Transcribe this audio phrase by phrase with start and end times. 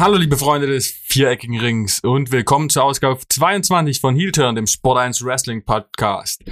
[0.00, 4.66] Hallo liebe Freunde des viereckigen Rings und willkommen zur Ausgabe 22 von Heel Turn, dem
[4.66, 6.42] Sport 1 Wrestling Podcast.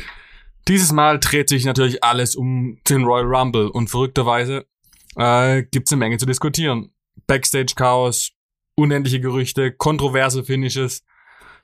[0.69, 4.67] Dieses Mal dreht sich natürlich alles um den Royal Rumble und verrückterweise
[5.17, 6.93] äh, gibt es eine Menge zu diskutieren.
[7.27, 8.33] Backstage-Chaos,
[8.75, 11.03] unendliche Gerüchte, kontroverse Finishes,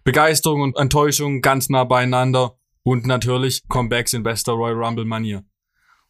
[0.05, 5.45] Begeisterung und Enttäuschung ganz nah beieinander und natürlich Comebacks in bester Royal Rumble-Manier.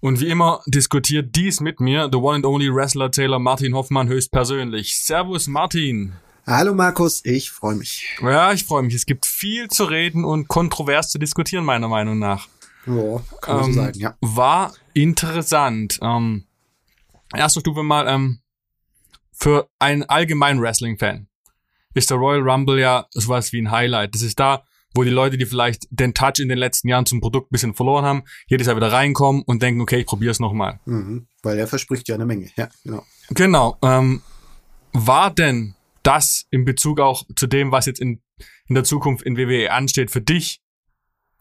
[0.05, 4.07] Und wie immer diskutiert dies mit mir the one and only Wrestler Taylor Martin Hoffmann
[4.07, 4.99] höchstpersönlich.
[4.99, 6.13] Servus Martin.
[6.47, 8.15] Hallo Markus, ich freue mich.
[8.21, 8.93] Ja, ich freue mich.
[8.93, 12.49] Es gibt viel zu reden und kontrovers zu diskutieren, meiner Meinung nach.
[12.85, 14.15] Ja, kann man ähm, so sagen, ja.
[14.21, 15.99] War interessant.
[16.03, 16.45] Ähm,
[17.35, 18.41] erste Stufe mal, ähm,
[19.33, 21.29] für einen allgemeinen Wrestling-Fan
[21.95, 24.15] ist der Royal Rumble ja sowas wie ein Highlight.
[24.15, 27.21] Das ist da, wo die Leute, die vielleicht den Touch in den letzten Jahren zum
[27.21, 30.41] Produkt ein bisschen verloren haben, jedes Jahr wieder reinkommen und denken, okay, ich probiere es
[30.41, 30.81] nochmal.
[30.87, 33.05] Mhm, weil er verspricht ja eine Menge, ja, genau.
[33.31, 33.77] Genau.
[33.83, 34.23] Ähm,
[34.93, 38.23] war denn das in Bezug auch zu dem, was jetzt in,
[38.69, 40.61] in der Zukunft in WWE ansteht, für dich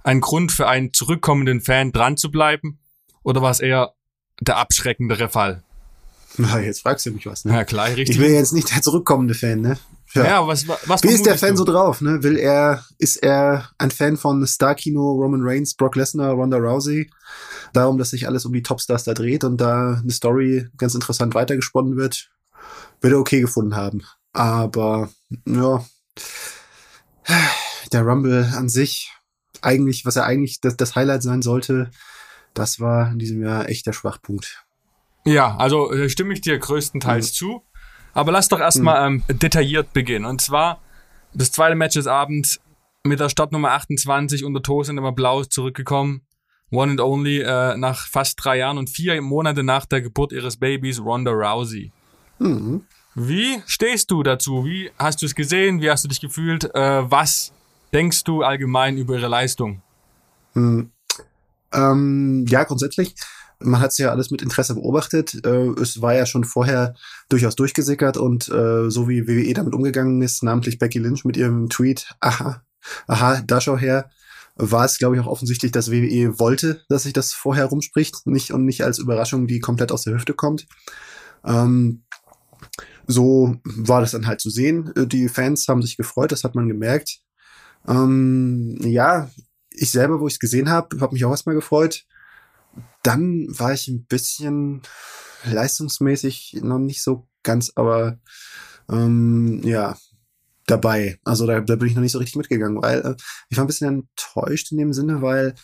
[0.04, 2.80] ein Grund für einen zurückkommenden Fan dran zu bleiben?
[3.24, 3.94] Oder war es eher
[4.42, 5.64] der abschreckendere Fall?
[6.38, 7.54] Na, jetzt fragst du mich was, ne?
[7.54, 8.10] Ja, klar, richtig.
[8.10, 9.78] Ich will jetzt nicht der zurückkommende Fan, ne?
[10.14, 11.58] Ja, ja was, was Wie ist der Fan du?
[11.58, 12.24] so drauf, ne?
[12.24, 17.10] Will er, ist er ein Fan von Star-Kino, Roman Reigns, Brock Lesnar, Ronda Rousey?
[17.74, 21.34] Darum, dass sich alles um die Topstars da dreht und da eine Story ganz interessant
[21.34, 22.30] weitergesponnen wird,
[23.02, 24.04] wird er okay gefunden haben.
[24.34, 25.10] Aber,
[25.46, 25.84] ja,
[27.92, 29.12] der Rumble an sich,
[29.62, 31.90] eigentlich, was er eigentlich das, das Highlight sein sollte,
[32.54, 34.64] das war in diesem Jahr echt der Schwachpunkt.
[35.26, 37.34] Ja, also äh, stimme ich dir größtenteils mhm.
[37.34, 37.64] zu.
[38.14, 39.24] Aber lass doch erstmal mhm.
[39.30, 40.26] ähm, detailliert beginnen.
[40.26, 40.80] Und zwar
[41.34, 42.60] das zweite Match des Abends
[43.04, 46.22] mit der Startnummer 28 und der Toe sind immer blau zurückgekommen.
[46.72, 50.58] One and only äh, nach fast drei Jahren und vier Monate nach der Geburt ihres
[50.58, 51.92] Babys, Ronda Rousey.
[52.40, 52.86] Mhm.
[53.16, 54.66] Wie stehst du dazu?
[54.66, 55.82] Wie hast du es gesehen?
[55.82, 56.74] Wie hast du dich gefühlt?
[56.74, 57.54] Äh, was
[57.94, 59.84] denkst du allgemein über ihre Leistung?
[60.56, 60.92] Mhm.
[61.74, 63.16] Ähm, ja, grundsätzlich
[63.64, 65.46] man hat es ja alles mit Interesse beobachtet.
[65.46, 66.96] Äh, es war ja schon vorher
[67.30, 71.70] durchaus durchgesickert und äh, so wie WWE damit umgegangen ist, namentlich Becky Lynch mit ihrem
[71.70, 72.64] Tweet, aha,
[73.08, 74.10] aha, da schau her,
[74.56, 78.52] war es, glaube ich, auch offensichtlich, dass WWE wollte, dass sich das vorher rumspricht, nicht
[78.52, 80.68] und nicht als Überraschung, die komplett aus der Hüfte kommt.
[81.44, 82.04] Ähm,
[83.08, 84.94] so war das dann halt zu sehen.
[84.96, 87.20] Äh, die Fans haben sich gefreut, das hat man gemerkt.
[87.88, 89.30] Ähm, ja,
[89.72, 92.06] ich selber, wo ich es gesehen habe, habe mich auch erstmal gefreut
[93.04, 94.82] dann war ich ein bisschen
[95.46, 98.20] leistungsmäßig noch nicht so ganz, aber
[98.90, 99.98] ähm, ja,
[100.66, 101.20] dabei.
[101.24, 103.16] Also da, da bin ich noch nicht so richtig mitgegangen, weil äh,
[103.50, 105.56] ich war ein bisschen enttäuscht in dem Sinne, weil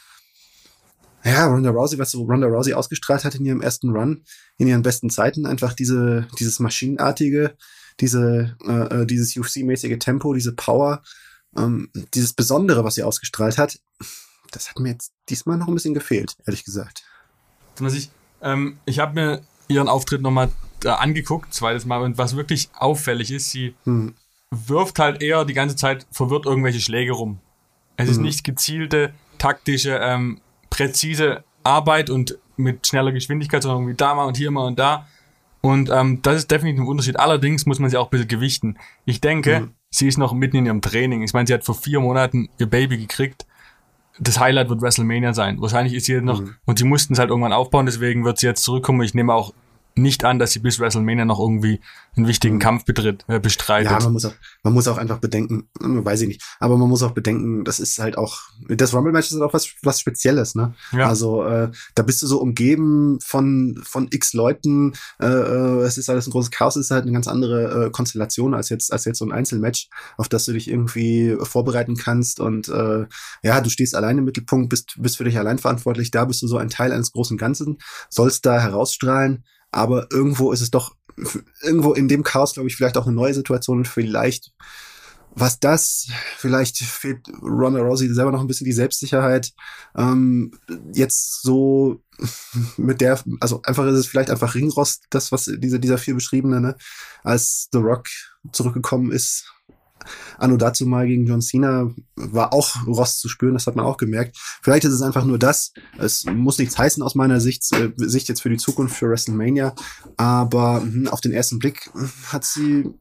[1.24, 4.24] ja, Ronda Rousey, was so Ronda Rousey ausgestrahlt hat in ihrem ersten Run,
[4.58, 7.58] in ihren besten Zeiten, einfach diese, dieses maschinenartige,
[8.00, 11.04] diese, äh, äh dieses UFC-mäßige Tempo, diese Power,
[11.58, 13.80] ähm, dieses Besondere, was sie ausgestrahlt hat,
[14.52, 17.04] das hat mir jetzt diesmal noch ein bisschen gefehlt, ehrlich gesagt.
[17.82, 18.10] Ich
[18.42, 20.50] ähm, ich habe mir ihren Auftritt nochmal
[20.84, 24.16] äh, angeguckt, zweites Mal, und was wirklich auffällig ist, sie hm.
[24.52, 27.40] wirft halt eher die ganze Zeit verwirrt irgendwelche Schläge rum.
[27.98, 28.12] Es hm.
[28.12, 34.26] ist nicht gezielte, taktische, ähm, präzise Arbeit und mit schneller Geschwindigkeit, sondern irgendwie da mal
[34.26, 35.08] und hier mal und da.
[35.62, 37.20] Und ähm, das ist definitiv ein Unterschied.
[37.20, 38.78] Allerdings muss man sie auch ein bisschen gewichten.
[39.06, 39.72] Ich denke, mhm.
[39.90, 41.22] sie ist noch mitten in ihrem Training.
[41.22, 43.46] Ich meine, sie hat vor vier Monaten ihr Baby gekriegt
[44.20, 45.62] das Highlight wird WrestleMania sein.
[45.62, 46.56] Wahrscheinlich ist sie noch, mhm.
[46.66, 49.02] und sie mussten es halt irgendwann aufbauen, deswegen wird sie jetzt zurückkommen.
[49.02, 49.54] Ich nehme auch
[49.96, 51.80] nicht an, dass sie bis WrestleMania noch irgendwie
[52.16, 52.60] einen wichtigen mhm.
[52.60, 53.92] Kampf betritt, äh, bestreitet.
[53.92, 54.34] Ja, man muss auch,
[54.64, 57.80] man muss auch einfach bedenken, hm, weiß ich nicht, aber man muss auch bedenken, das
[57.80, 60.74] ist halt auch, das Rumble-Match ist halt auch was, was Spezielles, ne?
[60.92, 61.08] Ja.
[61.08, 66.10] Also, äh, da bist du so umgeben von, von x Leuten, äh, äh, es ist
[66.10, 69.06] alles ein großes Chaos, es ist halt eine ganz andere äh, Konstellation als jetzt, als
[69.06, 73.06] jetzt so ein Einzelmatch, auf das du dich irgendwie vorbereiten kannst und, äh,
[73.44, 76.48] ja, du stehst allein im Mittelpunkt, bist, bist für dich allein verantwortlich, da bist du
[76.48, 77.78] so ein Teil eines großen Ganzen,
[78.10, 80.96] sollst da herausstrahlen, aber irgendwo ist es doch,
[81.62, 84.52] irgendwo in dem Chaos, glaube ich, vielleicht auch eine neue Situation und vielleicht,
[85.36, 86.08] was das,
[86.38, 89.52] vielleicht fehlt Ronda Rousey selber noch ein bisschen die Selbstsicherheit,
[89.96, 90.52] ähm,
[90.94, 92.02] jetzt so
[92.78, 96.62] mit der, also einfach ist es vielleicht einfach Ringrost, das, was diese, dieser vier beschriebene,
[96.62, 96.76] ne,
[97.24, 98.08] als The Rock
[98.52, 99.46] zurückgekommen ist,
[100.38, 103.98] Anno dazu mal gegen John Cena war auch Rost zu spüren, das hat man auch
[103.98, 104.38] gemerkt.
[104.62, 105.74] Vielleicht ist es einfach nur das.
[105.98, 109.74] Es muss nichts heißen aus meiner Sicht, äh, Sicht jetzt für die Zukunft für WrestleMania.
[110.18, 111.90] Aber mh, auf den ersten Blick
[112.32, 112.94] hat sie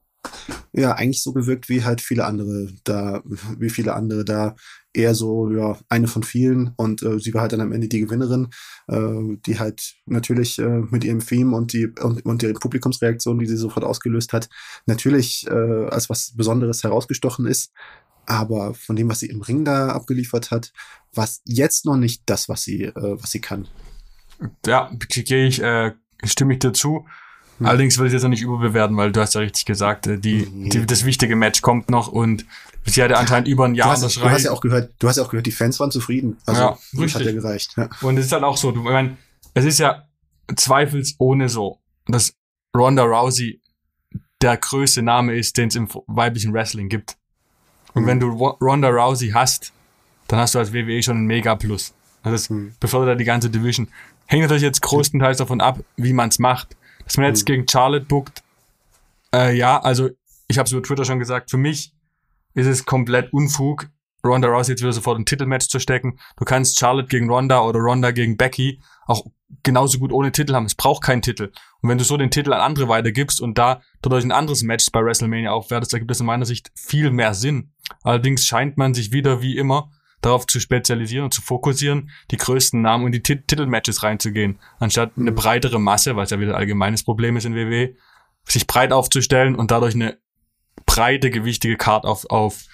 [0.73, 3.23] ja eigentlich so gewirkt wie halt viele andere da,
[3.59, 4.57] wie viele andere da
[4.93, 8.01] eher so, ja, eine von vielen und äh, sie war halt dann am Ende die
[8.01, 8.49] Gewinnerin,
[8.89, 13.47] äh, die halt natürlich äh, mit ihrem Theme und die und, und ihre Publikumsreaktion, die
[13.47, 14.49] sie sofort ausgelöst hat,
[14.87, 17.73] natürlich äh, als was Besonderes herausgestochen ist.
[18.27, 20.73] Aber von dem, was sie im Ring da abgeliefert hat,
[21.15, 23.69] war es jetzt noch nicht das, was sie, äh, was sie kann.
[24.67, 25.93] Ja, gehe ich, äh,
[26.25, 27.07] stimme ich dazu.
[27.59, 27.67] Hm.
[27.67, 30.47] Allerdings will ich das ja nicht überbewerten, weil du hast ja richtig gesagt, äh, die,
[30.47, 32.45] die, das wichtige Match kommt noch und
[32.89, 35.17] sie hatte anscheinend über ein Jahr du hast, du hast ja auch gehört, du hast
[35.17, 36.39] ja auch gehört, die Fans waren zufrieden.
[36.47, 37.75] Also ja, das hat ja gereicht.
[37.77, 37.89] Ja.
[38.03, 39.17] Und es ist halt auch so, du, ich meine,
[39.55, 40.05] es ist ja
[40.55, 42.35] zweifelsohne so, dass
[42.77, 43.61] Ronda Rousey
[44.41, 47.17] der größte Name ist, den es im weiblichen Wrestling gibt.
[47.95, 48.07] Und mhm.
[48.07, 49.73] wenn du Ronda Rousey hast,
[50.29, 51.95] dann hast du als WWE schon einen Mega Plus.
[52.23, 52.75] Also das mhm.
[52.79, 53.89] befördert die ganze Division.
[54.27, 56.77] Hängt natürlich jetzt größtenteils davon ab, wie man es macht.
[57.05, 57.47] Dass man jetzt mhm.
[57.47, 58.43] gegen Charlotte bookt,
[59.35, 60.11] äh, ja, also
[60.47, 61.93] ich habe es über Twitter schon gesagt, für mich
[62.55, 63.89] ist es komplett Unfug,
[64.25, 66.19] Ronda Rousey jetzt wieder sofort ein Titelmatch zu stecken.
[66.37, 69.25] Du kannst Charlotte gegen Ronda oder Ronda gegen Becky auch
[69.63, 70.67] genauso gut ohne Titel haben.
[70.67, 71.51] Es braucht keinen Titel.
[71.81, 74.91] Und wenn du so den Titel an andere weitergibst und da dadurch ein anderes Match
[74.93, 77.73] bei WrestleMania aufwertest, ergibt das in meiner Sicht viel mehr Sinn.
[78.03, 79.91] Allerdings scheint man sich wieder wie immer
[80.21, 85.31] darauf zu spezialisieren und zu fokussieren, die größten Namen und die Titelmatches reinzugehen, anstatt eine
[85.31, 85.37] mhm.
[85.37, 87.95] breitere Masse, was ja wieder ein allgemeines Problem ist in WWE,
[88.45, 90.19] sich breit aufzustellen und dadurch eine
[90.87, 92.65] breite, gewichtige Card auf, auf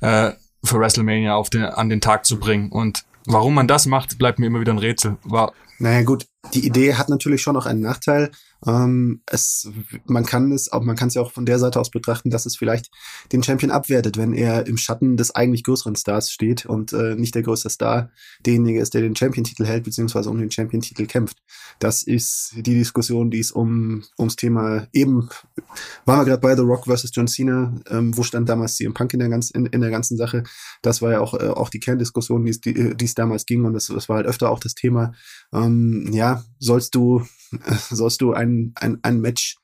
[0.00, 0.32] äh,
[0.64, 2.70] für WrestleMania auf den, an den Tag zu bringen.
[2.70, 5.16] Und warum man das macht, bleibt mir immer wieder ein Rätsel.
[5.24, 8.30] War, naja gut, die Idee hat natürlich schon noch einen Nachteil.
[8.66, 9.70] Ähm, es,
[10.04, 12.46] man kann es, auch man kann es ja auch von der Seite aus betrachten, dass
[12.46, 12.90] es vielleicht
[13.32, 17.34] den Champion abwertet, wenn er im Schatten des eigentlich größeren Stars steht und äh, nicht
[17.34, 18.10] der größte Star
[18.44, 21.38] derjenige ist, der den Champion-Titel hält beziehungsweise um den Champion-Titel kämpft.
[21.78, 25.28] Das ist die Diskussion, die es um ums Thema eben
[26.04, 29.14] waren wir gerade bei The Rock versus John Cena, ähm, wo stand damals CM Punk
[29.14, 30.44] in der ganzen in, in der ganzen Sache.
[30.82, 33.86] Das war ja auch äh, auch die Kerndiskussion, die die es damals ging und das,
[33.86, 35.12] das war halt öfter auch das Thema.
[35.52, 37.24] Ähm, ja, sollst du
[37.90, 39.56] sollst du ein, ein, ein Match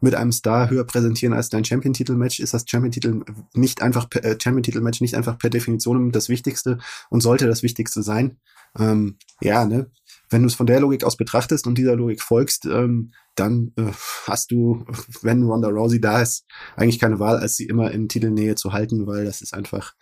[0.00, 3.24] mit einem Star höher präsentieren als dein Champion-Titel-Match, ist das Champion-Titel
[3.54, 6.78] nicht einfach äh, Champion-Titel-Match nicht einfach per Definition das Wichtigste
[7.10, 8.38] und sollte das Wichtigste sein.
[8.78, 9.90] Ähm, ja, ne?
[10.30, 13.92] Wenn du es von der Logik aus betrachtest und dieser Logik folgst, ähm, dann äh,
[14.26, 14.84] hast du,
[15.22, 16.44] wenn Ronda Rousey da ist,
[16.76, 19.94] eigentlich keine Wahl, als sie immer in Titelnähe zu halten, weil das ist einfach,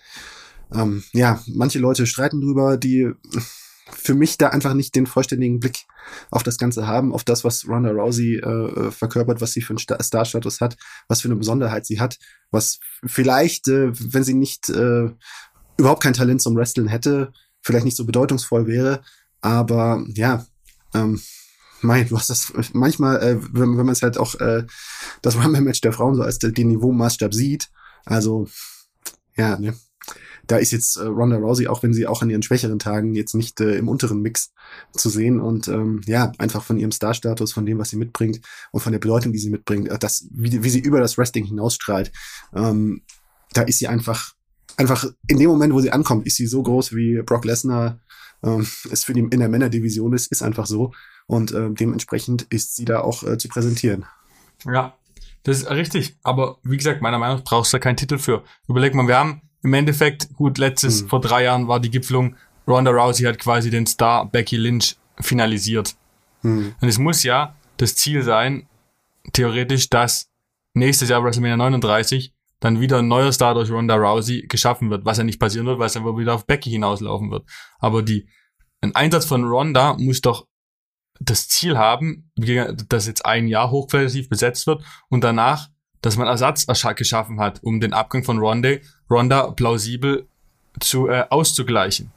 [0.73, 3.11] ähm, ja, manche Leute streiten drüber, die
[3.91, 5.85] für mich da einfach nicht den vollständigen Blick
[6.31, 9.75] auf das Ganze haben, auf das, was Ronda Rousey äh, äh verkörpert, was sie für
[9.75, 10.77] einen Star-Status hat,
[11.09, 12.19] was für eine Besonderheit sie hat,
[12.51, 15.11] was vielleicht, äh, wenn sie nicht äh,
[15.77, 19.03] überhaupt kein Talent zum Wrestling hätte, vielleicht nicht so bedeutungsvoll wäre.
[19.41, 20.47] Aber ja,
[20.95, 21.21] ähm,
[21.81, 24.65] mein, du hast das manchmal, äh, wenn, wenn man es halt auch äh,
[25.23, 27.71] das Rumble-Match der Frauen so als den Niveau-Maßstab sieht,
[28.05, 28.49] also
[29.37, 29.75] ja, ne,
[30.47, 33.35] da ist jetzt äh, Ronda Rousey, auch wenn sie auch an ihren schwächeren Tagen jetzt
[33.35, 34.53] nicht äh, im unteren Mix
[34.93, 38.41] zu sehen und ähm, ja, einfach von ihrem Star-Status, von dem, was sie mitbringt
[38.73, 41.45] und von der Bedeutung, die sie mitbringt, äh, das, wie, wie sie über das Wrestling
[41.45, 42.13] hinausstrahlt,
[42.55, 43.03] ähm,
[43.53, 44.33] da ist sie einfach,
[44.77, 48.01] einfach in dem Moment, wo sie ankommt, ist sie so groß wie Brock Lesnar
[48.43, 50.93] ähm, es für die in der Männerdivision ist, ist einfach so
[51.27, 54.05] und äh, dementsprechend ist sie da auch äh, zu präsentieren.
[54.65, 54.97] Ja,
[55.45, 56.17] das ist richtig.
[56.23, 58.45] Aber wie gesagt, meiner Meinung nach brauchst du da keinen Titel für.
[58.69, 61.09] Überleg mal, wir haben im Endeffekt, gut, letztes, mhm.
[61.09, 62.37] vor drei Jahren war die Gipfelung,
[62.67, 65.95] Ronda Rousey hat quasi den Star Becky Lynch finalisiert.
[66.43, 66.75] Mhm.
[66.81, 68.69] Und es muss ja das Ziel sein,
[69.33, 70.31] theoretisch, dass
[70.75, 75.19] nächstes Jahr WrestleMania 39 dann wieder ein neuer Star durch Ronda Rousey geschaffen wird, was
[75.19, 77.45] ja nicht passieren wird, weil es dann wieder auf Becky hinauslaufen wird.
[77.79, 78.29] Aber die,
[78.81, 80.47] ein Einsatz von Ronda muss doch
[81.21, 85.69] das Ziel haben, dass jetzt ein Jahr hochqualitativ besetzt wird und danach
[86.03, 86.67] dass man Ersatz
[86.97, 88.77] geschaffen hat, um den Abgang von Ronda,
[89.09, 90.27] Ronda plausibel
[90.81, 92.11] zu äh, auszugleichen.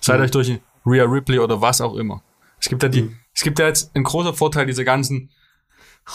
[0.00, 0.22] Sei mhm.
[0.22, 2.22] das durch Rhea Ripley oder was auch immer.
[2.58, 3.18] Es gibt ja die, mhm.
[3.34, 5.30] es gibt ja jetzt ein großer Vorteil dieser ganzen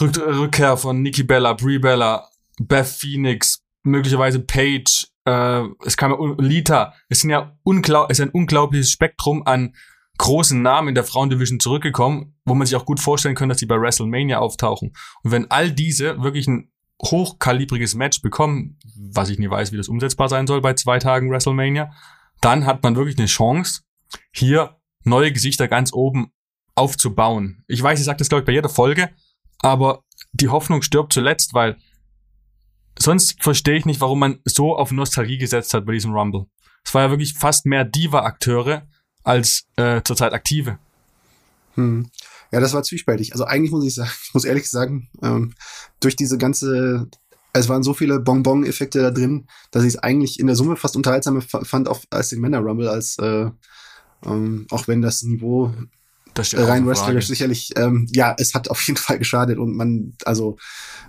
[0.00, 2.28] Rück Rückkehr von Nikki Bella, Brie Bella,
[2.60, 6.94] Beth Phoenix, möglicherweise Paige, äh, es kam ja Lita.
[7.08, 9.74] Es sind ja unglaub, es ist ein unglaubliches Spektrum an
[10.18, 13.66] großen Namen in der Frauendivision zurückgekommen, wo man sich auch gut vorstellen kann, dass die
[13.66, 14.92] bei WrestleMania auftauchen.
[15.22, 16.70] Und wenn all diese wirklich ein
[17.02, 21.30] hochkalibriges Match bekommen, was ich nie weiß, wie das umsetzbar sein soll bei zwei Tagen
[21.30, 21.92] WrestleMania,
[22.40, 23.82] dann hat man wirklich eine Chance,
[24.32, 26.32] hier neue Gesichter ganz oben
[26.74, 27.64] aufzubauen.
[27.66, 29.10] Ich weiß, ich sage das, glaube ich, bei jeder Folge,
[29.60, 31.76] aber die Hoffnung stirbt zuletzt, weil
[32.98, 36.46] sonst verstehe ich nicht, warum man so auf Nostalgie gesetzt hat bei diesem Rumble.
[36.84, 38.86] Es war ja wirklich fast mehr Diva-Akteure
[39.24, 40.78] als äh, zurzeit aktive.
[41.74, 42.10] Hm.
[42.50, 43.32] Ja, das war zwiespältig.
[43.32, 45.54] Also eigentlich muss ich sagen, ich muss ehrlich sagen, ähm,
[46.00, 47.08] durch diese ganze
[47.54, 50.96] es waren so viele Bonbon-Effekte da drin, dass ich es eigentlich in der Summe fast
[50.96, 53.50] unterhaltsamer fand auf, als den Männer Rumble, als äh,
[54.24, 55.72] ähm, auch wenn das Niveau
[56.34, 60.56] das rein wrestlerisch sicherlich, ähm, ja, es hat auf jeden Fall geschadet und man, also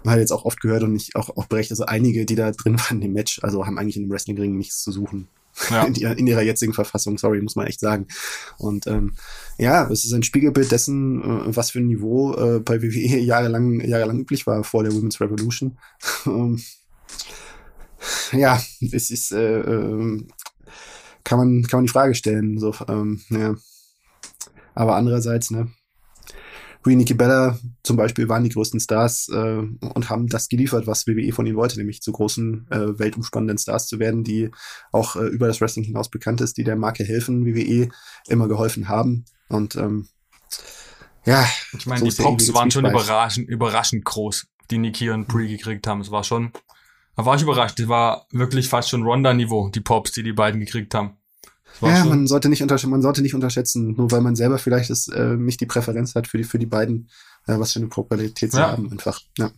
[0.03, 2.51] man hat jetzt auch oft gehört und ich auch, auch berechnet, also einige, die da
[2.51, 5.27] drin waren im Match, also haben eigentlich in dem Wrestlingring nichts zu suchen.
[5.69, 5.83] Ja.
[5.87, 8.07] In, in, ihrer jetzigen Verfassung, sorry, muss man echt sagen.
[8.57, 9.13] Und ähm,
[9.57, 13.81] ja, es ist ein Spiegelbild dessen, äh, was für ein Niveau äh, bei WWE jahrelang,
[13.81, 15.77] jahrelang üblich war vor der Women's Revolution.
[16.25, 16.61] Ähm,
[18.31, 18.61] ja,
[18.91, 20.27] es ist, äh, äh,
[21.23, 22.59] kann man, kann man die Frage stellen.
[22.59, 23.55] So, ähm, ja.
[24.73, 25.69] Aber andererseits, ne,
[26.85, 31.31] Nikki Bella zum Beispiel waren die größten Stars äh, und haben das geliefert, was WWE
[31.33, 34.49] von ihnen wollte, nämlich zu großen, äh, weltumspannenden Stars zu werden, die
[34.91, 37.89] auch äh, über das Wrestling hinaus bekannt ist, die der Marke helfen, WWE
[38.27, 39.25] immer geholfen haben.
[39.49, 40.07] Und ähm,
[41.25, 41.45] ja.
[41.77, 45.85] Ich meine, so die Pops waren schon überraschend, überraschend groß, die Nikki und Brie gekriegt
[45.85, 46.01] haben.
[46.01, 46.53] Es war schon,
[47.15, 47.79] da war ich überrascht.
[47.79, 51.18] Das war wirklich fast schon Ronda-Niveau, die Pops, die die beiden gekriegt haben.
[51.81, 55.35] Ja, man sollte nicht man sollte nicht unterschätzen, nur weil man selber vielleicht das, äh,
[55.35, 57.09] nicht die Präferenz hat für die für die beiden,
[57.47, 58.71] äh, was für eine Popularität sie ja.
[58.71, 59.19] haben einfach.
[59.37, 59.51] Ja.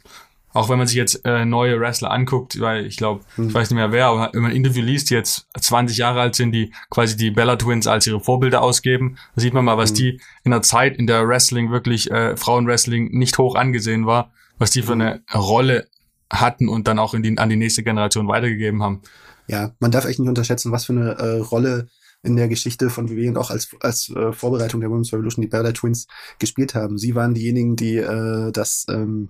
[0.53, 3.47] Auch wenn man sich jetzt äh, neue Wrestler anguckt, weil ich glaube, hm.
[3.47, 6.19] ich weiß nicht mehr wer, aber wenn man ein Interview liest, die jetzt 20 Jahre
[6.19, 9.77] alt sind, die quasi die Bella Twins als ihre Vorbilder ausgeben, da sieht man mal,
[9.77, 9.95] was hm.
[9.95, 14.71] die in der Zeit, in der Wrestling wirklich äh, Frauenwrestling nicht hoch angesehen war, was
[14.71, 15.01] die für hm.
[15.01, 15.87] eine Rolle
[16.29, 19.01] hatten und dann auch in die, an die nächste Generation weitergegeben haben.
[19.47, 21.87] Ja, man darf echt nicht unterschätzen, was für eine äh, Rolle
[22.23, 25.47] in der Geschichte von WWE und auch als, als äh, Vorbereitung der Women's Revolution die
[25.47, 26.07] Bella Twins
[26.39, 26.97] gespielt haben.
[26.97, 29.29] Sie waren diejenigen, die äh, das, ähm,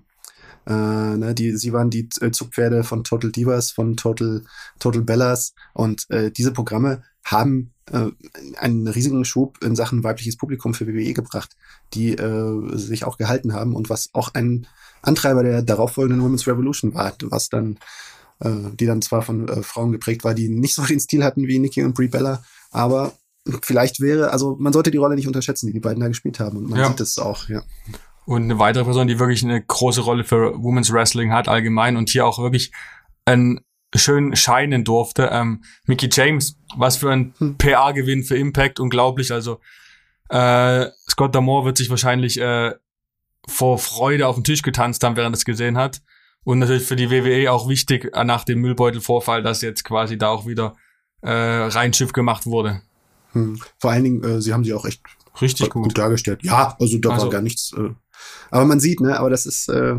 [0.66, 4.42] äh, ne, die, sie waren die äh, Zugpferde von Total Divas, von Total,
[4.78, 8.08] Total Bellas und äh, diese Programme haben äh,
[8.58, 11.56] einen riesigen Schub in Sachen weibliches Publikum für WWE gebracht,
[11.94, 14.66] die äh, sich auch gehalten haben und was auch ein
[15.00, 17.78] Antreiber der darauffolgenden Women's Revolution war, was dann
[18.40, 21.46] äh, die dann zwar von äh, Frauen geprägt war, die nicht so den Stil hatten
[21.46, 23.12] wie Nikki und Brie Bella, aber
[23.62, 26.56] vielleicht wäre, also man sollte die Rolle nicht unterschätzen, die die beiden da gespielt haben.
[26.56, 26.88] Und man ja.
[26.88, 27.62] sieht es auch, ja.
[28.24, 32.10] Und eine weitere Person, die wirklich eine große Rolle für Women's Wrestling hat allgemein und
[32.10, 32.72] hier auch wirklich
[33.24, 33.60] einen
[33.94, 35.28] schön scheinen durfte.
[35.32, 37.58] Ähm, Mickey James, was für ein hm.
[37.58, 39.32] PA-Gewinn für Impact, unglaublich.
[39.32, 39.60] Also
[40.28, 42.72] äh, Scott Damore wird sich wahrscheinlich äh,
[43.46, 46.00] vor Freude auf den Tisch getanzt haben, während er es gesehen hat.
[46.44, 50.28] Und natürlich für die WWE auch wichtig äh, nach dem Müllbeutelvorfall, dass jetzt quasi da
[50.28, 50.76] auch wieder
[51.22, 52.82] äh, Reinschiff gemacht wurde.
[53.32, 53.60] Hm.
[53.78, 55.02] Vor allen Dingen, äh, sie haben sie auch echt
[55.40, 56.42] richtig gut, gut dargestellt.
[56.42, 57.72] Ja, also da also, war gar nichts.
[57.76, 57.90] Äh,
[58.50, 59.94] aber man sieht, ne, aber das ist, äh,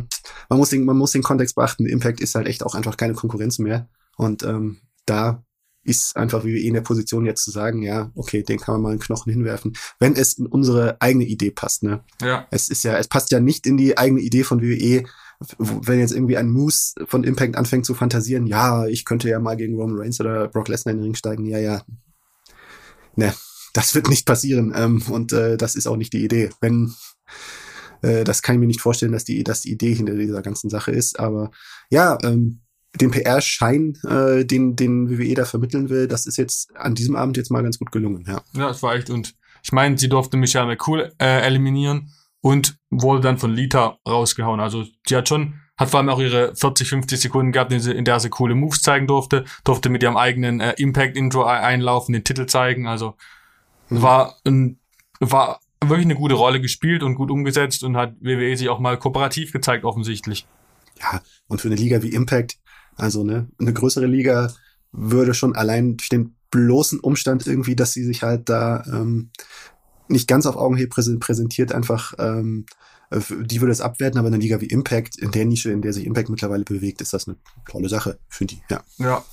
[0.50, 1.86] man muss den, man muss den Kontext beachten.
[1.86, 3.90] Impact ist halt echt auch einfach keine Konkurrenz mehr.
[4.16, 5.44] Und ähm, da
[5.84, 8.90] ist einfach wie in der Position jetzt zu sagen, ja, okay, den kann man mal
[8.92, 12.04] einen Knochen hinwerfen, wenn es in unsere eigene Idee passt, ne?
[12.22, 12.48] Ja.
[12.52, 15.06] Es ist ja, es passt ja nicht in die eigene Idee von WWE,
[15.58, 19.58] wenn jetzt irgendwie ein Moose von Impact anfängt zu fantasieren, ja, ich könnte ja mal
[19.58, 21.82] gegen Roman Reigns oder Brock Lesnar in den Ring steigen, ja, ja.
[23.16, 23.34] Ne,
[23.74, 24.74] das wird nicht passieren.
[24.76, 26.50] Ähm, und äh, das ist auch nicht die Idee.
[26.62, 26.94] Wenn
[28.04, 30.70] äh, das kann ich mir nicht vorstellen, dass die, dass die Idee hinter dieser ganzen
[30.70, 31.20] Sache ist.
[31.20, 31.52] Aber
[31.90, 32.62] ja, ähm,
[33.00, 37.38] den PR-Schein, äh, den, den WWE da vermitteln will, das ist jetzt an diesem Abend
[37.38, 38.44] jetzt mal ganz gut gelungen, ja.
[38.54, 39.10] Ja, das war echt.
[39.10, 39.34] Und
[39.64, 42.12] ich meine, sie durfte Michelle McCool äh, eliminieren
[42.44, 44.60] und wurde dann von Lita rausgehauen.
[44.60, 47.94] Also sie hat schon, hat vor allem auch ihre 40, 50 Sekunden gehabt, in, sie,
[47.94, 52.26] in der sie coole Moves zeigen durfte, durfte mit ihrem eigenen äh, Impact-Intro einlaufen, den
[52.26, 52.86] Titel zeigen.
[52.86, 53.16] Also
[53.88, 54.02] mhm.
[54.02, 54.78] war, ein,
[55.22, 58.98] war wirklich eine gute Rolle gespielt und gut umgesetzt und hat WWE sich auch mal
[59.00, 60.46] kooperativ gezeigt, offensichtlich.
[61.00, 62.58] Ja, und für eine Liga wie Impact,
[62.98, 64.52] also ne, eine größere Liga
[64.92, 69.32] würde schon allein durch den bloßen Umstand irgendwie, dass sie sich halt da ähm,
[70.08, 72.66] nicht ganz auf Augenhöhe präsentiert, einfach ähm,
[73.14, 75.82] äh, die würde es abwerten, aber in einer Liga wie Impact, in der Nische, in
[75.82, 77.38] der sich Impact mittlerweile bewegt, ist das eine
[77.70, 78.82] tolle Sache, finde ich, ja.
[78.98, 79.24] Ja.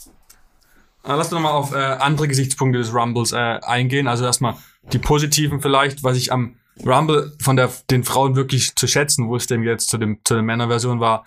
[1.05, 4.07] Äh, lass uns nochmal auf äh, andere Gesichtspunkte des Rumbles äh, eingehen.
[4.07, 4.57] Also erstmal
[4.93, 9.57] die positiven vielleicht, was ich am Rumble von der, den Frauen wirklich zu schätzen wusste,
[9.57, 11.25] jetzt zu, dem, zu der Männerversion war,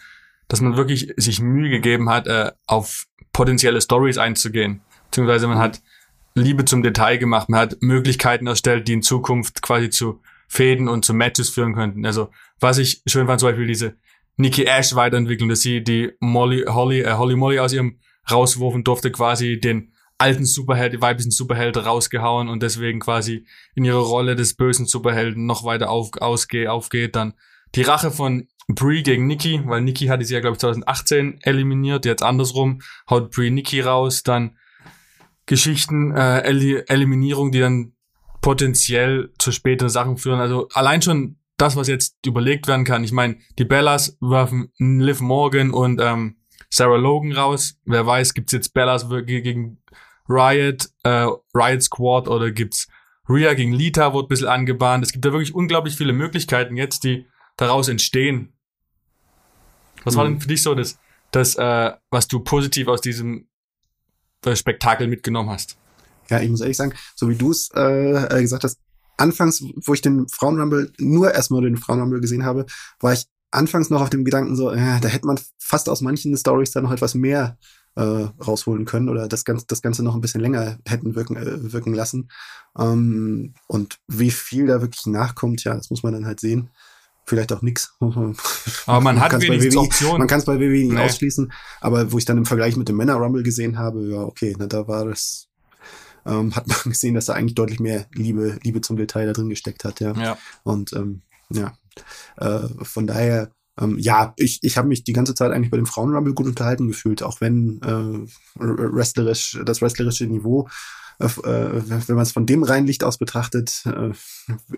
[0.47, 4.81] dass man wirklich sich Mühe gegeben hat, äh, auf potenzielle Stories einzugehen.
[5.05, 5.81] Beziehungsweise man hat
[6.35, 7.49] Liebe zum Detail gemacht.
[7.49, 12.05] Man hat Möglichkeiten erstellt, die in Zukunft quasi zu Fäden und zu Matches führen könnten.
[12.05, 13.95] Also, was ich schön fand, zum Beispiel diese
[14.37, 17.99] Nikki Ash weiterentwickeln, dass sie die Molly, Holly, äh, Holly Molly aus ihrem
[18.29, 23.99] rauswurfen durfte, quasi den alten Superheld, die weiblichen Superheld rausgehauen und deswegen quasi in ihrer
[23.99, 27.15] Rolle des bösen Superhelden noch weiter auf, ausgeht, aufgeht.
[27.15, 27.33] Dann
[27.75, 32.05] die Rache von Brie gegen Nikki, weil Nikki hatte sie ja, glaube ich, 2018 eliminiert,
[32.05, 34.57] jetzt andersrum, haut Brie Nikki raus, dann
[35.45, 37.93] Geschichten, äh, El Eliminierung, die dann
[38.41, 40.39] potenziell zu späteren Sachen führen.
[40.39, 43.03] Also allein schon das, was jetzt überlegt werden kann.
[43.03, 46.37] Ich meine, die Bellas werfen Liv Morgan und ähm,
[46.69, 47.79] Sarah Logan raus.
[47.85, 49.81] Wer weiß, gibt's jetzt Bellas gegen
[50.27, 52.87] Riot, äh, Riot Squad oder gibt's
[53.29, 55.05] Rhea gegen Lita, wird ein bisschen angebahnt.
[55.05, 58.53] Es gibt da wirklich unglaublich viele Möglichkeiten jetzt, die daraus entstehen.
[60.03, 60.17] Was mhm.
[60.17, 60.99] war denn für dich so das,
[61.31, 63.47] das äh, was du positiv aus diesem
[64.55, 65.77] Spektakel mitgenommen hast?
[66.29, 68.79] Ja, ich muss ehrlich sagen, so wie du es äh, gesagt hast,
[69.17, 72.65] anfangs, wo ich den Frauenrumble, nur erstmal den Frauenrumble gesehen habe,
[72.99, 76.35] war ich anfangs noch auf dem Gedanken so, äh, da hätte man fast aus manchen
[76.35, 77.57] Stories da noch etwas mehr
[77.95, 81.71] äh, rausholen können oder das Ganze, das Ganze noch ein bisschen länger hätten wirken, äh,
[81.71, 82.29] wirken lassen.
[82.77, 86.71] Ähm, und wie viel da wirklich nachkommt, ja, das muss man dann halt sehen.
[87.25, 87.95] Vielleicht auch nix.
[87.99, 90.19] Aber man hat wenigstens Optionen.
[90.19, 90.99] Man kann es bei WWE nicht nee.
[90.99, 91.51] ausschließen.
[91.79, 94.67] Aber wo ich dann im Vergleich mit dem Männer Rumble gesehen habe, ja, okay, na,
[94.67, 95.47] da war das
[96.25, 99.49] ähm, hat man gesehen, dass da eigentlich deutlich mehr Liebe, Liebe zum Detail da drin
[99.49, 100.13] gesteckt hat, ja.
[100.13, 100.37] ja.
[100.63, 101.73] Und ähm, ja,
[102.37, 105.85] äh, von daher, ähm, ja, ich, ich habe mich die ganze Zeit eigentlich bei dem
[105.85, 110.67] Frauenrumble gut unterhalten gefühlt, auch wenn äh, wrestlerisch, das wrestlerische Niveau
[111.19, 111.27] äh,
[112.07, 114.11] wenn man es von dem reinen Licht aus betrachtet, äh,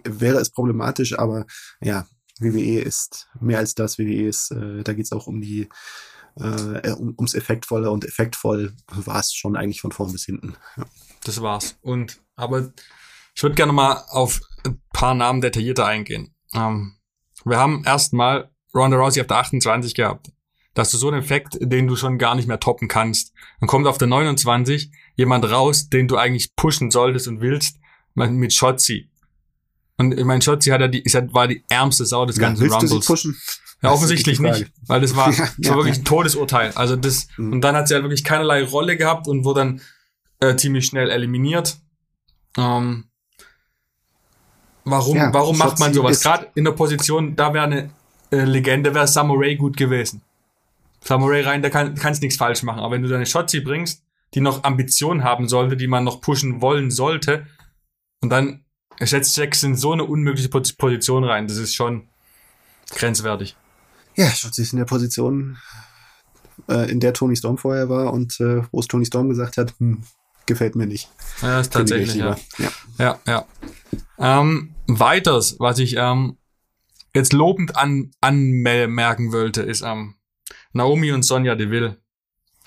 [0.04, 1.46] wäre es problematisch, aber
[1.82, 2.06] ja,
[2.40, 3.98] WWE ist mehr als das.
[3.98, 5.70] WWE ist, äh, da geht es auch um die
[6.38, 10.56] äh, um, ums Effektvolle und effektvoll war es schon eigentlich von vorn bis hinten.
[10.76, 10.86] Ja
[11.28, 11.78] das war's.
[11.82, 12.72] Und aber
[13.36, 16.34] ich würde gerne mal auf ein paar Namen detaillierter eingehen.
[16.54, 16.98] Ähm,
[17.44, 20.32] wir haben erstmal Ronda Rousey auf der 28 gehabt.
[20.74, 23.34] Das ist so ein Effekt, den du schon gar nicht mehr toppen kannst.
[23.60, 27.80] Dann kommt auf der 29 jemand raus, den du eigentlich pushen solltest und willst,
[28.14, 29.10] mit Shotzi.
[29.98, 32.70] Und ich meine, Shotzi hat ja die, ist, war die ärmste Sau des ja, ganzen
[32.70, 32.90] Rumbles.
[32.90, 33.38] Du sie pushen?
[33.82, 36.72] Ja, offensichtlich nicht, weil das war, das war wirklich ein Todesurteil.
[36.76, 37.54] Also das, mhm.
[37.54, 39.82] und dann hat sie halt wirklich keinerlei Rolle gehabt und wurde dann
[40.40, 41.78] äh, ziemlich schnell eliminiert.
[42.58, 43.06] Ähm,
[44.84, 46.22] warum ja, warum macht man sowas?
[46.22, 47.90] Gerade in der Position, da wäre eine
[48.32, 50.22] äh, Legende, wäre Samurai gut gewesen.
[51.02, 52.80] Samurai rein, da kann, kannst nichts falsch machen.
[52.80, 56.62] Aber wenn du deine Shotzi bringst, die noch Ambitionen haben sollte, die man noch pushen
[56.62, 57.46] wollen sollte,
[58.22, 58.65] und dann
[59.00, 62.08] setzt Jax in so eine unmögliche Position rein, das ist schon
[62.92, 63.56] grenzwertig.
[64.16, 65.58] Ja, Shotzi ist in der Position,
[66.70, 69.74] äh, in der Tony Storm vorher war und äh, wo es Tony Storm gesagt hat,
[69.80, 70.04] hm,
[70.46, 71.10] gefällt mir nicht.
[71.42, 72.38] Ja, ist tatsächlich, ja.
[72.58, 73.20] Ja, ja.
[73.28, 73.46] ja.
[74.18, 76.38] Ähm, weiters, was ich ähm,
[77.14, 80.16] jetzt lobend an, anmerken wollte, ist ähm,
[80.72, 81.98] Naomi und Sonja Deville.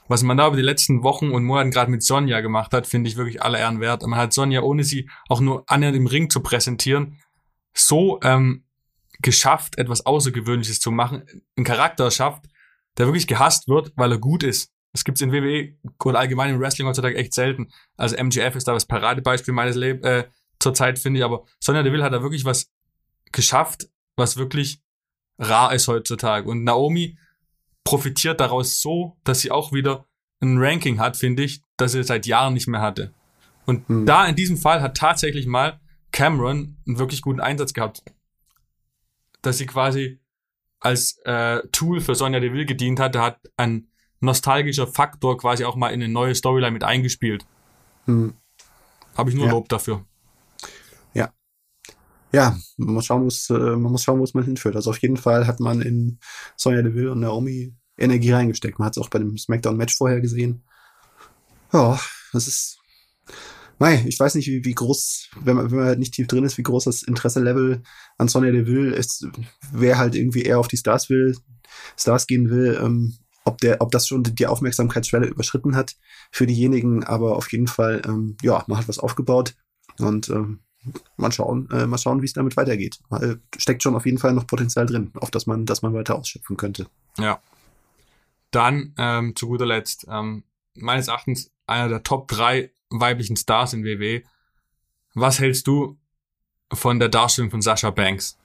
[0.09, 3.09] Was man da über die letzten Wochen und Monaten gerade mit Sonja gemacht hat, finde
[3.09, 4.03] ich wirklich alle Ehren wert.
[4.03, 7.21] Man hat Sonja, ohne sie auch nur annähernd im Ring zu präsentieren,
[7.75, 8.64] so ähm,
[9.21, 11.25] geschafft, etwas Außergewöhnliches zu machen,
[11.57, 12.44] einen Charakter schafft,
[12.97, 14.73] der wirklich gehasst wird, weil er gut ist.
[14.92, 17.68] Das gibt's in WWE oder allgemein im Wrestling heutzutage echt selten.
[17.97, 20.25] Also MGF ist da das Paradebeispiel meines Lebens äh,
[20.59, 21.25] zurzeit, finde ich.
[21.25, 22.71] Aber Sonja Deville hat da wirklich was
[23.31, 24.81] geschafft, was wirklich
[25.38, 26.49] rar ist heutzutage.
[26.49, 27.18] Und Naomi
[27.88, 30.05] profitiert daraus so, dass sie auch wieder
[30.40, 33.14] ein Ranking hat, finde ich, das sie seit Jahren nicht mehr hatte.
[33.64, 34.05] Und hm.
[34.05, 35.81] da in diesem Fall hat tatsächlich mal
[36.12, 38.03] Cameron einen wirklich guten Einsatz gehabt.
[39.40, 40.20] Dass sie quasi
[40.81, 43.88] als äh, Tool für Sonja Deville gedient hat, der hat ein
[44.20, 47.46] nostalgischer Faktor quasi auch mal in eine neue Storyline mit eingespielt.
[48.05, 48.35] Hm.
[49.16, 49.53] Habe ich nur ja.
[49.53, 50.05] Lob dafür.
[51.14, 51.33] Ja.
[52.33, 54.77] Ja, man muss schauen, wo es, äh, man muss schauen, wo es mal hinführt.
[54.77, 56.18] Also auf jeden Fall hat man in
[56.55, 58.79] Sonja Deville und Naomi Energie reingesteckt.
[58.79, 60.63] Man hat es auch bei dem SmackDown-Match vorher gesehen.
[61.73, 61.99] Ja,
[62.33, 62.79] das ist.
[63.81, 66.43] Mei, ich weiß nicht, wie, wie groß, wenn man, wenn man halt nicht tief drin
[66.43, 67.83] ist, wie groß das Interesse-Level
[68.17, 69.29] an Sonja Deville ist.
[69.73, 71.37] Wer halt irgendwie eher auf die Stars will,
[71.97, 75.95] Stars gehen will, ähm, ob, der, ob das schon die Aufmerksamkeitsschwelle überschritten hat
[76.33, 79.55] für diejenigen, aber auf jeden Fall, ähm, ja, man hat was aufgebaut
[79.99, 80.61] und ähm,
[81.17, 82.99] mal schauen, äh, schauen, wie es damit weitergeht.
[83.09, 86.17] Weil steckt schon auf jeden Fall noch Potenzial drin, auf das man, das man weiter
[86.17, 86.87] ausschöpfen könnte.
[87.19, 87.41] Ja.
[88.51, 93.85] Dann ähm, zu guter Letzt, ähm, meines Erachtens einer der Top 3 weiblichen Stars in
[93.85, 94.23] WW.
[95.15, 95.99] Was hältst du
[96.73, 98.39] von der Darstellung von Sascha Banks?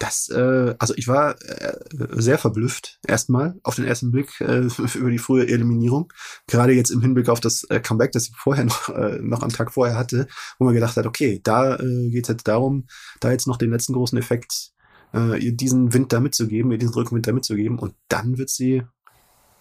[0.00, 1.76] das, äh, also ich war äh,
[2.12, 4.60] sehr verblüfft erstmal auf den ersten Blick äh,
[4.94, 6.12] über die frühe Eliminierung.
[6.46, 9.50] Gerade jetzt im Hinblick auf das äh, Comeback, das ich vorher noch, äh, noch am
[9.50, 10.26] Tag vorher hatte,
[10.58, 12.86] wo man gedacht hat, okay, da äh, geht es jetzt darum,
[13.20, 14.72] da jetzt noch den letzten großen Effekt,
[15.14, 18.82] äh, ihr diesen Wind da mitzugeben, ihr diesen Rückenwind da mitzugeben und dann wird sie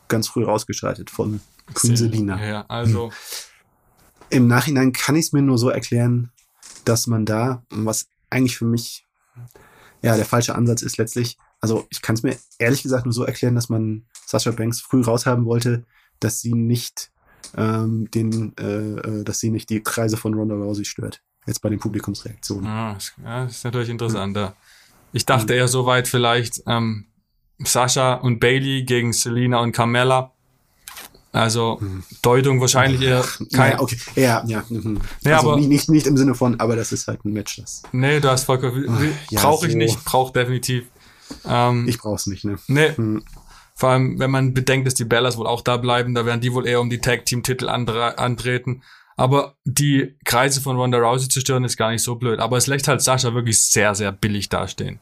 [0.07, 1.39] ganz früh rausgeschaltet von
[1.73, 2.43] Queen Selina.
[2.43, 3.09] Ja, also.
[3.09, 3.15] Hm.
[4.31, 6.31] Im Nachhinein kann ich es mir nur so erklären,
[6.85, 9.07] dass man da, was eigentlich für mich
[10.01, 13.23] ja, der falsche Ansatz ist letztlich, also ich kann es mir ehrlich gesagt nur so
[13.23, 15.85] erklären, dass man Sasha Banks früh raushaben wollte,
[16.19, 17.11] dass sie nicht
[17.57, 21.21] ähm, den, äh, äh, dass sie nicht die Kreise von Ronda Rousey stört.
[21.45, 22.67] Jetzt bei den Publikumsreaktionen.
[22.67, 24.35] Ah, das ist natürlich interessant.
[24.37, 24.55] Ja.
[25.13, 27.05] Ich dachte eher so weit vielleicht, ähm,
[27.59, 30.31] Sascha und Bailey gegen Selina und Carmella.
[31.31, 31.79] Also
[32.23, 33.73] Deutung wahrscheinlich eher kein.
[33.73, 33.97] Ja, okay.
[34.15, 34.63] Ja, ja.
[34.69, 34.99] Mhm.
[35.21, 37.83] Ja, also aber- nicht, nicht, im Sinne von, aber das ist halt ein Match, das.
[37.91, 39.13] Nee, du hast vollkommen.
[39.29, 39.77] ja, brauche ich so.
[39.77, 40.85] nicht, brauche definitiv.
[41.45, 42.57] Ähm, Ich brauch's nicht, ne?
[42.67, 42.95] nee.
[42.95, 43.23] Hm.
[43.75, 46.51] Vor allem, wenn man bedenkt, dass die Bellas wohl auch da bleiben, da werden die
[46.53, 48.81] wohl eher um die Tag Team Titel andre- antreten.
[49.19, 52.39] Aber die Kreise von Ronda Rousey zu stören ist gar nicht so blöd.
[52.39, 54.99] Aber es lässt halt Sascha wirklich sehr, sehr billig dastehen.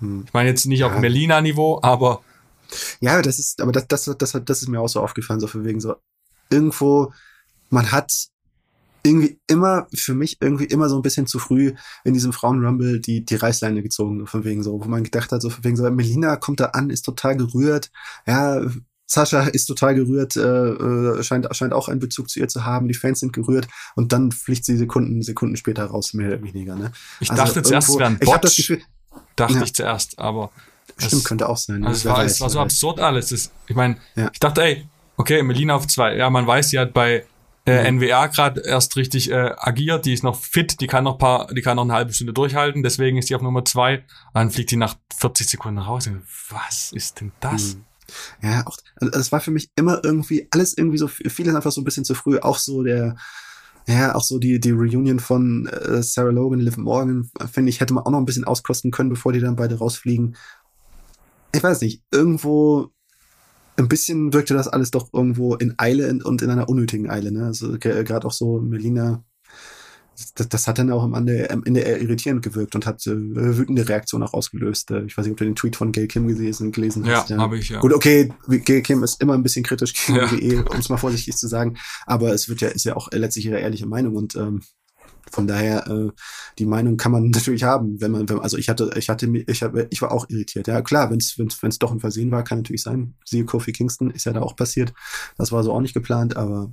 [0.00, 0.24] Hm.
[0.26, 2.22] Ich meine jetzt nicht auf Melina-Niveau, aber
[3.00, 5.64] Ja, das ist, aber das, das, das, das ist mir auch so aufgefallen, so für
[5.64, 5.96] wegen so,
[6.50, 7.12] irgendwo,
[7.68, 8.12] man hat
[9.02, 13.24] irgendwie immer, für mich irgendwie immer so ein bisschen zu früh in diesem Frauen-Rumble die,
[13.24, 16.36] die Reißleine gezogen, von wegen so, wo man gedacht hat, so von wegen so, Melina
[16.36, 17.90] kommt da an, ist total gerührt,
[18.26, 18.60] ja,
[19.12, 22.86] Sascha ist total gerührt, äh, äh, scheint, scheint auch einen Bezug zu ihr zu haben,
[22.86, 26.76] die Fans sind gerührt und dann fliegt sie Sekunden, Sekunden später raus, mehr oder weniger,
[26.76, 26.92] ne?
[27.18, 28.56] ich Also dachte zuerst, es wäre ein Ich Botch.
[28.56, 28.80] Gefühl,
[29.34, 29.62] Dachte Ja.
[29.62, 30.50] ich zuerst, aber
[30.96, 31.80] stimmt, es- könnte auch sein.
[31.80, 31.88] ne?
[31.88, 32.64] Also es war, weiß, es war so weiß.
[32.64, 33.30] absurd alles.
[33.30, 34.30] Das, ich meine, Ja.
[34.32, 36.14] ich dachte, ey, okay, Melina auf zwei.
[36.16, 37.24] Ja, man weiß, die hat bei
[37.66, 37.98] äh, Mhm.
[38.00, 40.06] NWA gerade erst richtig äh, agiert.
[40.06, 42.82] Die ist noch fit, die kann noch paar, die kann noch eine halbe Stunde durchhalten.
[42.82, 44.02] Deswegen ist die auf Nummer zwei.
[44.32, 46.08] Dann fliegt die nach 40 Sekunden raus.
[46.50, 47.74] Was ist denn das?
[47.74, 47.84] Mhm.
[48.42, 51.80] Ja, auch, also es war für mich immer irgendwie, alles irgendwie so, vieles einfach so
[51.80, 52.38] ein bisschen zu früh.
[52.38, 53.16] Auch so der,
[53.86, 57.94] ja, auch so die, die Reunion von äh, Sarah Logan, Liv Morgan, finde ich, hätte
[57.94, 60.36] man auch noch ein bisschen auskosten können, bevor die dann beide rausfliegen.
[61.52, 62.90] Ich weiß nicht, irgendwo
[63.76, 67.46] ein bisschen wirkte das alles doch irgendwo in Eile und in einer unnötigen Eile, ne?
[67.46, 69.24] Also ge- gerade auch so Melina,
[70.34, 73.88] das, das hat dann auch am Ende, am Ende irritierend gewirkt und hat äh, wütende
[73.88, 74.90] Reaktionen auch ausgelöst.
[74.90, 77.30] Äh, ich weiß nicht, ob du den Tweet von Gail Kim gelesen, gelesen Ja, hast.
[77.30, 77.80] habe ich ja.
[77.80, 80.30] Gut, okay, Gail Kim ist immer ein bisschen kritisch gegen Ja.
[80.30, 83.46] WWE, um es mal vorsichtig zu sagen, aber es wird ja, ist ja auch letztlich
[83.46, 84.60] ihre ehrliche Meinung und ähm,
[85.32, 86.08] von daher, äh,
[86.58, 89.62] die Meinung kann man natürlich haben, wenn man, wenn, also ich hatte, ich hatte, ich
[89.62, 90.66] habe, ich war auch irritiert.
[90.66, 93.14] Ja, klar, wenn es, wenn es doch ein Versehen war, kann natürlich sein.
[93.24, 94.92] Siehe Kofi Kingston, ist ja da auch passiert.
[95.38, 96.72] Das war so auch nicht geplant, aber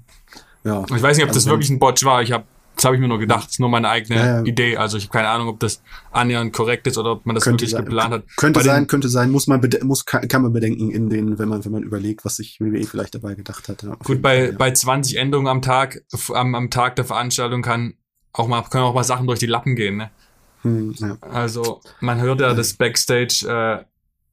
[0.63, 0.83] ja.
[0.93, 2.23] Ich weiß nicht, ob Also das wirklich ein Botch war.
[2.23, 2.45] Ich habe,
[2.77, 3.45] das habe ich mir nur gedacht.
[3.45, 4.43] Das ist nur meine eigene Ja, ja.
[4.43, 4.77] Idee.
[4.77, 7.63] Also ich habe keine Ahnung, ob das annähernd korrekt ist oder ob man das Könnte
[7.63, 7.83] wirklich sein.
[7.83, 8.23] geplant hat.
[8.37, 11.49] Könnte Bei den- sein, könnte sein, muss man, muss, kann, man bedenken in den, wenn
[11.49, 13.83] man, wenn man überlegt, was sich WWE vielleicht dabei gedacht hat.
[14.03, 14.57] Gut, bei, Fall, ja.
[14.57, 16.01] bei 20 Änderungen am Tag,
[16.33, 17.95] am, am Tag der Veranstaltung kann
[18.31, 20.11] auch mal, können auch mal Sachen durch die Lappen gehen, ne?
[20.61, 21.17] Hm, ja.
[21.21, 23.83] Also, man hört ja, dass Backstage äh,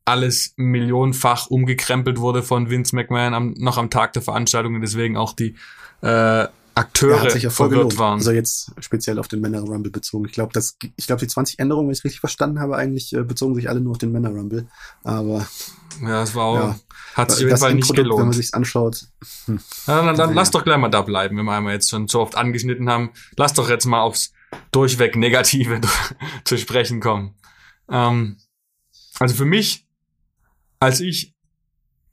[0.04, 5.16] alles millionenfach umgekrempelt wurde von Vince McMahon am, noch am Tag der Veranstaltung und deswegen
[5.16, 5.54] auch die
[6.02, 7.98] äh, Akteure Ja, hat sich ja voll gelohnt.
[7.98, 8.18] waren.
[8.18, 10.24] Also jetzt speziell auf den Männer Rumble bezogen.
[10.26, 13.12] Ich glaube, das, ich glaube, die 20 Änderungen, wenn ich es richtig verstanden habe, eigentlich
[13.12, 14.66] äh, bezogen sich alle nur auf den Männer Rumble.
[15.04, 15.46] Aber
[16.02, 16.78] ja, das war auch, Ja.
[17.14, 18.34] hat sich auf jeden das Fall nicht Endprodukt, wenn man gelohnt.
[18.34, 19.06] sich's anschaut,
[19.46, 20.34] Ja, dann dann Ja.
[20.34, 23.10] lass doch gleich mal da bleiben, wenn wir einmal jetzt schon so oft angeschnitten haben.
[23.36, 24.32] Lass doch jetzt mal aufs
[24.72, 25.80] durchweg Negative
[26.44, 27.34] zu sprechen kommen.
[27.88, 28.38] Ähm,
[29.20, 29.86] also für mich,
[30.80, 31.34] als ich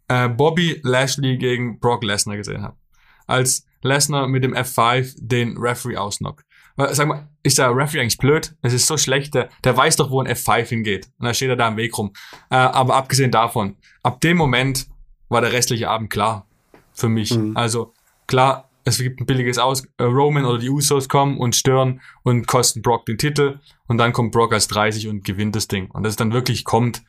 [0.08, 2.78] äh, Bobby Lashley gegen Brock Lesnar gesehen habe,
[3.26, 6.46] als Lesnar mit dem F5 den Referee ausnockt.
[6.78, 8.56] Sag mal, ist der Referee eigentlich blöd?
[8.62, 11.10] Es ist so schlecht, der, der weiß doch, wo ein F5 hingeht.
[11.20, 12.14] Und da steht er da im Weg rum.
[12.50, 14.88] Äh, aber abgesehen davon, ab dem Moment
[15.30, 16.48] war der restliche Abend klar
[16.94, 17.36] für mich.
[17.36, 17.56] Mhm.
[17.56, 17.94] Also
[18.28, 19.86] klar, es gibt ein billiges Aus.
[19.98, 23.60] Äh, Roman oder die Usos kommen und stören und kosten Brock den Titel.
[23.88, 25.92] Und dann kommt Brock als 30 und gewinnt das Ding.
[25.92, 27.04] Und dass es dann wirklich kommt,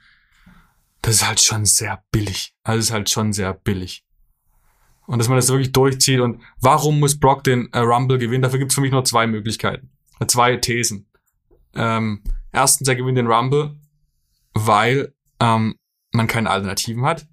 [1.02, 2.54] das ist halt schon sehr billig.
[2.62, 4.04] Also es ist halt schon sehr billig.
[5.12, 6.20] Und dass man das wirklich durchzieht.
[6.20, 8.40] Und warum muss Brock den äh, Rumble gewinnen?
[8.40, 9.90] Dafür gibt es für mich nur zwei Möglichkeiten.
[10.20, 11.06] Äh, zwei Thesen.
[11.74, 13.76] Ähm, erstens, er gewinnt den Rumble,
[14.54, 15.74] weil ähm,
[16.12, 17.26] man keine Alternativen hat,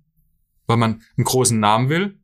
[0.67, 2.19] weil man einen großen Namen will.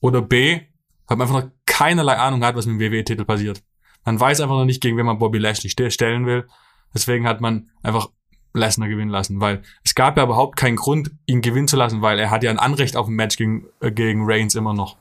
[0.00, 0.60] Oder B,
[1.06, 3.62] weil man einfach noch keinerlei Ahnung hat, was mit dem WWE-Titel passiert.
[4.04, 6.46] Man weiß einfach noch nicht, gegen wen man Bobby Lashley ste- stellen will.
[6.92, 8.10] Deswegen hat man einfach
[8.54, 12.18] Lesnar gewinnen lassen, weil es gab ja überhaupt keinen Grund, ihn gewinnen zu lassen, weil
[12.18, 14.96] er hat ja ein Anrecht auf ein Match gegen, äh, gegen Reigns immer noch.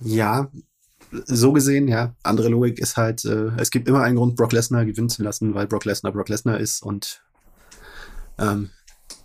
[0.00, 0.48] ja,
[1.26, 2.14] so gesehen, ja.
[2.22, 5.54] Andere Logik ist halt, äh, es gibt immer einen Grund, Brock Lesnar gewinnen zu lassen,
[5.54, 7.22] weil Brock Lesnar Brock Lesnar ist und
[8.38, 8.70] ähm,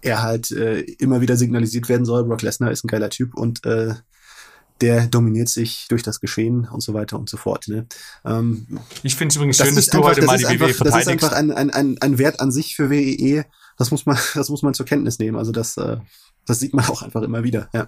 [0.01, 3.65] er halt äh, immer wieder signalisiert werden soll, Brock Lesnar ist ein geiler Typ und
[3.65, 3.93] äh,
[4.81, 7.67] der dominiert sich durch das Geschehen und so weiter und so fort.
[7.67, 7.85] Ne?
[8.25, 10.65] Ähm, Ich finde es übrigens das schön, dass du einfach, heute das mal die einfach,
[10.65, 11.23] WWE das ist verteidigst.
[11.25, 13.45] einfach ein, ein, ein, ein Wert an sich für WEE.
[13.77, 15.37] Das muss man, das muss man zur Kenntnis nehmen.
[15.37, 15.97] Also das, äh,
[16.45, 17.69] das sieht man auch einfach immer wieder.
[17.73, 17.87] Ja.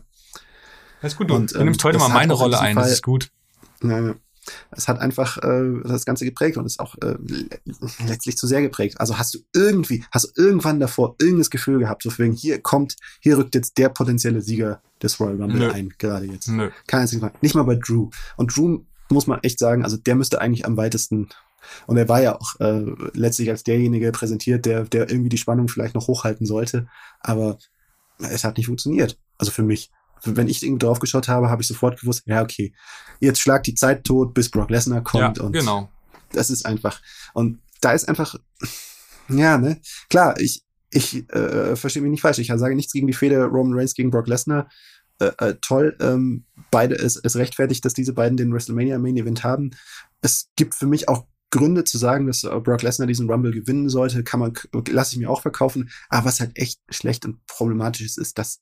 [1.02, 2.86] Das ist gut, du, Und, du nimmst heute ähm, mal das meine Rolle ein, das
[2.86, 3.30] Fall- ist gut.
[3.84, 4.16] Ja, ja.
[4.72, 7.50] Es hat einfach äh, das Ganze geprägt und ist auch äh, le-
[8.08, 9.00] letztlich zu sehr geprägt.
[9.00, 12.96] Also hast du irgendwie, hast du irgendwann davor irgendeines Gefühl gehabt, so wegen, hier kommt,
[13.20, 15.72] hier rückt jetzt der potenzielle Sieger des Royal Rumble Nö.
[15.72, 16.48] ein, gerade jetzt.
[16.48, 16.70] Nö.
[16.88, 17.32] Kein einziges Mal.
[17.42, 18.10] Nicht mal bei Drew.
[18.36, 18.80] Und Drew
[19.10, 21.30] muss man echt sagen, also der müsste eigentlich am weitesten,
[21.86, 25.68] Und er war ja auch äh, letztlich als derjenige präsentiert, der, der irgendwie die Spannung
[25.68, 26.88] vielleicht noch hochhalten sollte.
[27.20, 27.58] Aber
[28.20, 29.20] es hat nicht funktioniert.
[29.38, 29.92] Also für mich.
[30.24, 32.74] Wenn ich irgendwie drauf geschaut habe, habe ich sofort gewusst, ja, okay,
[33.20, 35.38] jetzt schlagt die Zeit tot, bis Brock Lesnar kommt.
[35.38, 35.90] Ja, und genau.
[36.32, 37.02] das ist einfach.
[37.34, 38.36] Und da ist einfach,
[39.30, 42.40] ja, ne, klar, ich, ich äh, verstehe mich nicht falsch.
[42.40, 44.70] Ich sage nichts gegen die Fehde Roman Reigns gegen Brock Lesnar.
[45.20, 49.44] Äh, äh, toll, ähm, beide, es, es rechtfertigt, dass diese beiden den WrestleMania Main Event
[49.44, 49.72] haben.
[50.22, 53.90] Es gibt für mich auch Gründe zu sagen, dass äh, Brock Lesnar diesen Rumble gewinnen
[53.90, 54.54] sollte, kann man,
[54.90, 55.90] lasse ich mir auch verkaufen.
[56.10, 58.62] Aber was halt echt schlecht und problematisch ist, ist, dass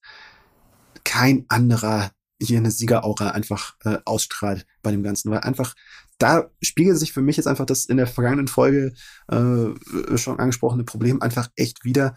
[1.06, 5.74] kein anderer hier eine Siegeraura einfach äh, ausstrahlt bei dem Ganzen, weil einfach
[6.18, 8.94] da spiegelt sich für mich jetzt einfach das in der vergangenen Folge
[9.30, 12.16] äh, schon angesprochene Problem einfach echt wieder.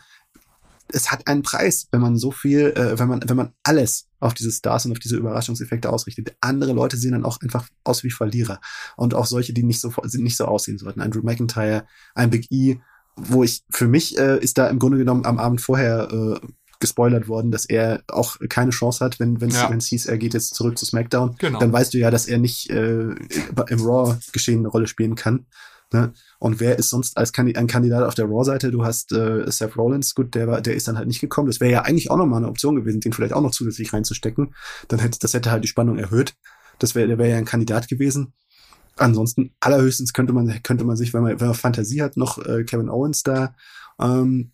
[0.90, 4.34] Es hat einen Preis, wenn man so viel, äh, wenn man, wenn man alles auf
[4.34, 6.36] diese Stars und auf diese Überraschungseffekte ausrichtet.
[6.40, 8.60] Andere Leute sehen dann auch einfach aus wie Verlierer.
[8.96, 11.00] Und auch solche, die nicht so, nicht so aussehen sollten.
[11.00, 12.78] Ein Drew McIntyre, ein Big E,
[13.16, 16.46] wo ich, für mich äh, ist da im Grunde genommen am Abend vorher äh,
[16.80, 19.72] gespoilert worden, dass er auch keine Chance hat, wenn wenn Ja.
[19.72, 21.36] es hieß, er geht jetzt zurück zu SmackDown.
[21.38, 21.58] Genau.
[21.58, 25.46] Dann weißt du ja, dass er nicht äh, im Raw-Geschehen eine Rolle spielen kann.
[25.92, 26.12] Ne?
[26.38, 28.70] Und wer ist sonst als Kandi ein Kandidat auf der Raw-Seite?
[28.70, 31.46] Du hast äh, Seth Rollins, gut, der war, der ist dann halt nicht gekommen.
[31.48, 34.54] Das wäre ja eigentlich auch nochmal eine Option gewesen, den vielleicht auch noch zusätzlich reinzustecken.
[34.88, 36.34] Dann hätte das hätte halt die Spannung erhöht.
[36.78, 38.34] Das wäre, der wäre ja ein Kandidat gewesen.
[38.96, 42.64] Ansonsten allerhöchstens könnte man könnte man sich, wenn man, wenn man Fantasie hat, noch äh,
[42.64, 43.54] Kevin Owens da
[44.00, 44.52] ähm,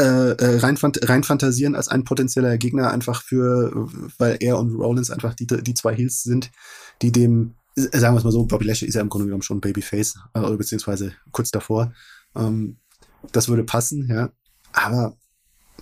[0.00, 3.86] äh, äh, rein, rein fantasieren als ein potenzieller Gegner einfach für,
[4.16, 6.50] weil er und Rollins einfach die, die zwei Heels sind,
[7.02, 9.60] die dem, sagen wir es mal so, Bobby Lashley ist ja im Grunde genommen schon
[9.60, 11.92] Babyface, äh, beziehungsweise kurz davor.
[12.34, 12.78] Ähm,
[13.32, 14.30] das würde passen, ja.
[14.72, 15.18] Aber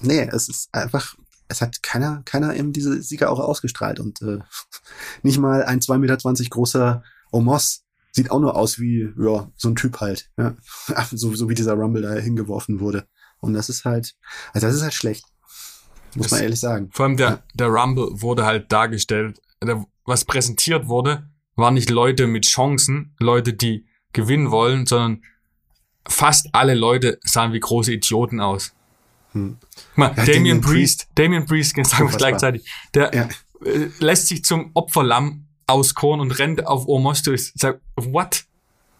[0.01, 1.15] nee, es ist einfach,
[1.47, 4.41] es hat keiner, keiner eben diese Sieger auch ausgestrahlt und äh,
[5.23, 9.77] nicht mal ein 2,20 Meter großer Omos sieht auch nur aus wie, ja, so ein
[9.77, 10.57] Typ halt, ja.
[11.13, 13.07] so, so wie dieser Rumble da hingeworfen wurde.
[13.41, 14.17] Und das ist halt,
[14.53, 15.25] also das ist halt schlecht.
[16.15, 16.91] Muss Das- man ehrlich sagen.
[16.93, 17.43] Vor allem der, Ja.
[17.55, 19.41] der Rumble wurde halt dargestellt.
[20.05, 25.23] Was präsentiert wurde, waren nicht Leute mit Chancen, Leute, die gewinnen wollen, sondern
[26.09, 28.73] fast alle Leute sahen wie große Idioten aus.
[29.33, 29.59] Hm.
[29.95, 33.29] Mal, Ja, Damien Damian Priest, Damien Priest, sagen wir gleichzeitig, der Ja.
[33.67, 37.53] äh, lässt sich zum Opferlamm auskoren und rennt auf Omos durch.
[37.55, 38.45] Ich sag, what?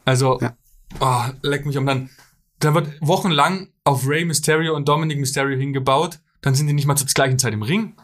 [0.05, 0.55] Also, Ja.
[1.01, 1.87] oh, leck mich um.
[1.87, 2.11] Dann,
[2.59, 6.21] da wird wochenlang auf Rey Mysterio und Dominic Mysterio hingebaut.
[6.41, 7.95] Dann sind die nicht mal zur gleichen Zeit im Ring.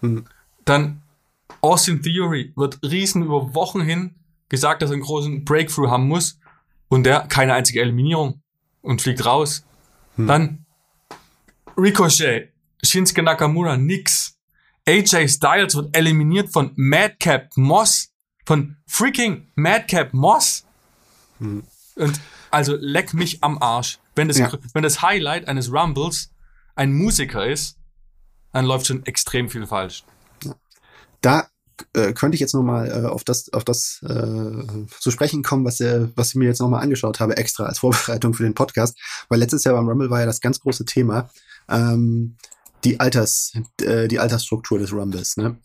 [0.00, 0.24] Hm.
[0.64, 1.02] Dann
[1.60, 4.14] Austin Theory wird riesen über Wochen hin
[4.48, 6.38] gesagt, dass er einen großen Breakthrough haben muss.
[6.88, 8.42] Und der keine einzige Eliminierung
[8.82, 9.64] und fliegt raus.
[10.16, 10.26] Hm.
[10.26, 10.66] Dann
[11.76, 14.36] Ricochet, Shinsuke Nakamura, nix.
[14.88, 18.08] AJ Styles wird eliminiert von Madcap Moss.
[18.46, 20.64] Von freaking Madcap Moss.
[21.38, 21.62] Hm.
[21.96, 23.98] Und also leck mich am Arsch.
[24.14, 24.52] Wenn das, Ja.
[24.74, 26.30] wenn das Highlight eines Rumbles
[26.74, 27.76] ein Musiker ist,
[28.52, 30.04] dann läuft schon extrem viel falsch.
[31.20, 31.48] Da
[31.94, 35.80] äh, könnte ich jetzt nochmal äh, auf das, auf das äh, zu sprechen kommen, was,
[35.80, 38.98] äh, was ich mir jetzt nochmal angeschaut habe, extra als Vorbereitung für den Podcast.
[39.28, 41.30] Weil letztes Jahr beim Rumble war ja das ganz große Thema,
[41.68, 42.36] ähm,
[42.84, 45.56] die Alters, äh, die Altersstruktur des Rumbles, ne?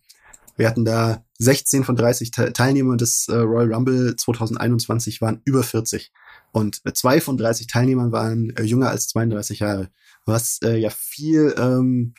[0.57, 5.63] Wir hatten da 16 von 30 Te Teilnehmern des äh, Royal Rumble 2021 waren über
[5.63, 6.13] 40.
[6.55, 9.89] Und äh, zwei von 30 Teilnehmern waren äh, jünger als 32 Jahre.
[10.25, 12.13] Was äh, ja viel, ähm,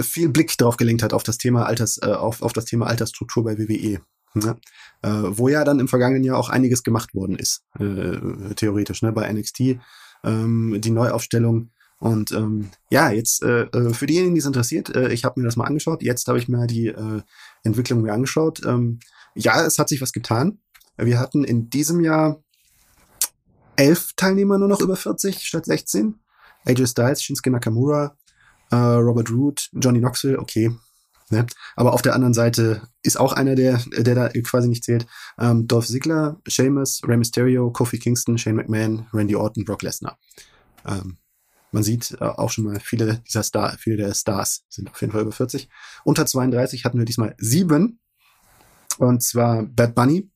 [0.00, 3.44] viel Blick drauf gelenkt hat auf das Thema Alters, äh, auf, auf das Thema Altersstruktur
[3.44, 4.00] bei WWE.
[4.32, 4.56] Ne?
[5.02, 9.12] Äh, wo ja dann im vergangenen Jahr auch einiges gemacht worden ist, äh, theoretisch, ne?
[9.12, 9.78] bei NXT,
[10.24, 11.70] ähm, die Neuaufstellung.
[11.98, 15.44] Und ähm, ja, jetzt äh, äh, für diejenigen, die es interessiert, äh, ich habe mir
[15.44, 16.02] das mal angeschaut.
[16.02, 17.20] Jetzt habe ich mir die äh,
[17.62, 18.64] Entwicklung mir angeschaut.
[18.64, 19.00] Ähm,
[19.34, 20.60] ja, es hat sich was getan.
[20.96, 22.42] Wir hatten in diesem Jahr
[23.78, 26.18] elf Teilnehmer nur noch über 40 statt 16.
[26.66, 28.16] AJ Styles, Shinsuke Nakamura,
[28.70, 30.70] äh, Robert Root, Johnny Knoxville, okay.
[31.30, 31.46] Ne?
[31.76, 35.06] Aber auf der anderen Seite ist auch einer, der, der da quasi nicht zählt.
[35.38, 40.18] Ähm, Dolph Ziggler, Sheamus, Rey Mysterio, Kofi Kingston, Shane McMahon, Randy Orton, Brock Lesnar.
[40.86, 41.18] Ähm,
[41.70, 45.12] man sieht äh, auch schon mal viele dieser Star, viele der Stars sind auf jeden
[45.12, 45.68] Fall über 40.
[46.04, 48.00] Unter 32 hatten wir diesmal sieben.
[48.98, 50.30] Und zwar Bad Bunny,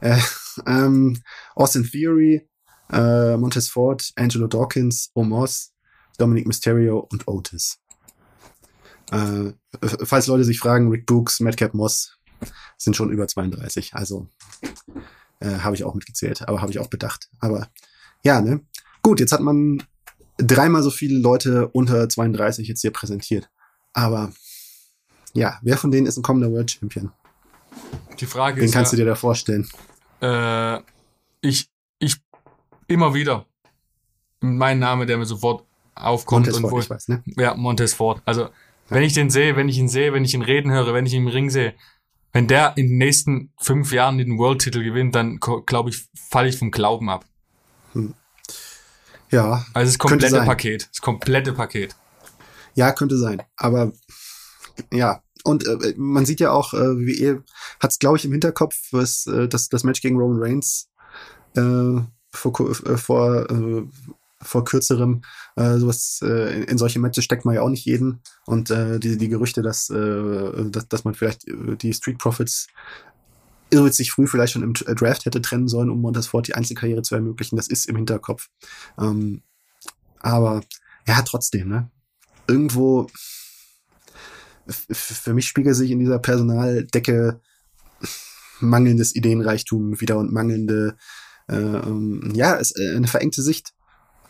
[0.00, 0.18] äh,
[0.66, 1.22] ähm,
[1.54, 2.48] Austin Theory,
[2.90, 5.72] äh, Montez Ford, Angelo Dawkins, Omos,
[6.18, 7.78] Dominic Mysterio und Otis.
[9.10, 12.18] Äh, f- falls Leute sich fragen, Rick Books, Madcap Moss
[12.76, 13.94] sind schon über 32.
[13.94, 14.28] Also
[15.40, 17.28] äh, habe ich auch mitgezählt, aber habe ich auch bedacht.
[17.40, 17.68] Aber
[18.22, 18.60] ja, ne?
[19.02, 19.82] Gut, jetzt hat man
[20.38, 23.50] dreimal so viele Leute unter 32 jetzt hier präsentiert.
[23.92, 24.32] Aber
[25.34, 27.12] ja, wer von denen ist ein kommender World Champion?
[28.20, 29.68] Die Frage Wen ist kannst ja, du dir da vorstellen?
[30.20, 30.80] Äh,
[31.40, 32.16] ich, ich
[32.86, 33.46] immer wieder
[34.40, 36.46] mein Name, der mir sofort aufkommt.
[36.46, 37.22] Montez und wo, ich weiß, ne?
[37.36, 38.22] Ja, Montez Ford.
[38.24, 38.48] Also,
[38.88, 41.12] wenn ich den sehe, wenn ich ihn sehe, wenn ich ihn reden höre, wenn ich
[41.12, 41.74] ihn im Ring sehe,
[42.32, 46.58] wenn der in den nächsten fünf Jahren den World-Titel gewinnt, dann glaube ich, falle ich
[46.58, 47.24] vom Glauben ab.
[49.30, 50.42] Ja, Also das komplette.
[50.42, 50.88] Paket.
[50.90, 51.96] Das komplette Paket.
[52.74, 53.42] ja, könnte sein.
[53.56, 53.92] Aber
[54.92, 57.42] ja, und äh, man sieht ja auch, äh, WWE
[57.80, 60.88] hat es, glaube ich, im Hinterkopf, was äh, das, das Match gegen Roman Reigns
[61.54, 62.00] äh,
[62.32, 63.86] vor, äh, vor, äh,
[64.40, 65.22] vor kürzerem,
[65.56, 68.20] äh, sowas, äh, in, solche Matches steckt man ja auch nicht jeden.
[68.46, 72.68] Und äh, die, die Gerüchte, dass, äh, dass, dass man vielleicht äh, die Street Profits
[73.70, 77.02] irrwitzig früh vielleicht schon im äh, Draft hätte trennen sollen, um Montez Ford die Einzelkarriere
[77.02, 77.56] zu ermöglichen.
[77.56, 78.48] Das ist im Hinterkopf.
[78.98, 79.42] Ähm,
[80.20, 80.62] aber
[81.06, 81.90] ja, trotzdem, ne?
[82.46, 83.08] Irgendwo
[84.68, 87.40] für mich spiegelt sich in dieser Personaldecke
[88.60, 90.96] mangelndes Ideenreichtum wieder und mangelnde,
[91.48, 93.74] äh, ähm, ja, es, äh, eine verengte Sicht.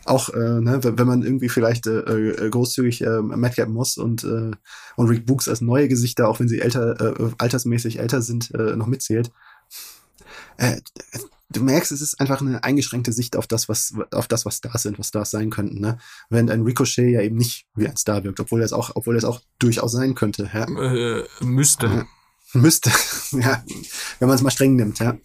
[0.05, 4.51] Auch, äh, ne, wenn man irgendwie vielleicht äh, äh, großzügig äh, Madcap Moss und, äh,
[4.95, 8.75] und Rick Books als neue Gesichter, auch wenn sie älter, äh, altersmäßig älter sind, äh,
[8.75, 9.31] noch mitzählt.
[10.57, 10.81] Äh,
[11.51, 14.83] du merkst, es ist einfach eine eingeschränkte Sicht auf das, was, auf das, was Stars
[14.83, 15.97] sind, was Stars sein könnten, ne?
[16.29, 19.15] Während ein Ricochet ja eben nicht wie ein Star wirkt, obwohl er es auch, obwohl
[19.15, 20.63] er es auch durchaus sein könnte, ja.
[20.65, 21.87] Äh, müsste.
[21.87, 22.05] Ja.
[22.53, 22.91] Müsste,
[23.31, 23.63] ja,
[24.19, 25.17] wenn man es mal streng nimmt, ja.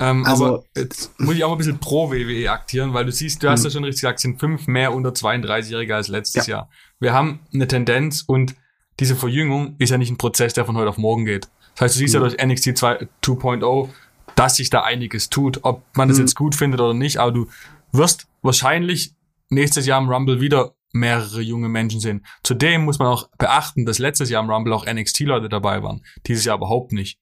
[0.00, 3.12] Ähm, Also- aber jetzt muss ich auch mal ein bisschen pro WWE aktieren, weil du
[3.12, 3.64] siehst, du hast Mhm.
[3.66, 6.56] ja schon richtig gesagt, es sind fünf mehr unter 32-Jährige als letztes Ja.
[6.58, 6.70] Jahr.
[6.98, 8.54] Wir haben eine Tendenz und
[9.00, 11.48] diese Verjüngung ist ja nicht ein Prozess, der von heute auf morgen geht.
[11.74, 12.24] Das heißt, du siehst ja Mhm.
[12.24, 13.88] durch NXT 2 2.0,
[14.36, 16.22] dass sich da einiges tut, ob man das Mhm.
[16.24, 17.48] jetzt gut findet oder nicht, aber du
[17.92, 19.14] wirst wahrscheinlich
[19.50, 22.24] nächstes Jahr im Rumble wieder mehrere junge Menschen sehen.
[22.42, 26.02] Zudem muss man auch beachten, dass letztes Jahr im Rumble auch NXT-Leute dabei waren.
[26.26, 27.18] Dieses Jahr überhaupt nicht.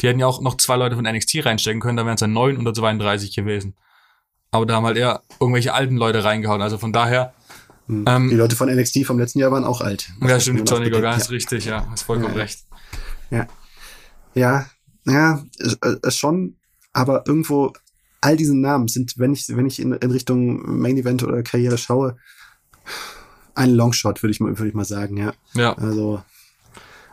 [0.00, 2.32] Die hätten ja auch noch zwei Leute von NXT reinstecken können, dann wären es dann
[2.32, 3.74] 9 oder 32 gewesen.
[4.50, 6.60] Aber da haben halt eher irgendwelche alten Leute reingehauen.
[6.62, 7.32] Also von daher,
[7.86, 8.04] Hm.
[8.08, 10.08] Ähm, die Leute von NXT vom letzten Jahr waren auch alt.
[10.22, 12.42] ja, stimmt, Johnny Gargano ist richtig, ja, hast vollkommen Ja, ja.
[12.42, 12.58] recht.
[13.30, 13.46] Ja,
[14.34, 14.66] ja,
[15.06, 15.34] äh,
[16.02, 16.56] äh, schon,
[16.92, 17.72] aber irgendwo
[18.20, 21.76] all diese Namen sind, wenn ich, wenn ich in, in Richtung Main Event oder Karriere
[21.78, 22.16] schaue,
[23.54, 25.32] ein Longshot, würde ich mal, würde ich mal sagen, ja.
[25.54, 26.22] Ja, Also,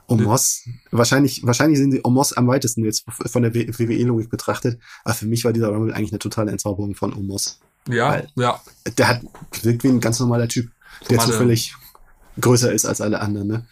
[0.08, 5.26] Omos, wahrscheinlich, wahrscheinlich sind die Omos am weitesten jetzt von der WWE-Logik betrachtet, aber für
[5.26, 7.60] mich war dieser Rumble eigentlich eine totale Entzauberung von Omos.
[7.88, 8.60] ja, Weil- ja.
[8.98, 9.22] Der hat
[9.64, 10.70] wirkt wie ein ganz normaler Typ,
[11.10, 11.76] der Normale- zufällig
[12.40, 13.66] größer ist als alle anderen, ne?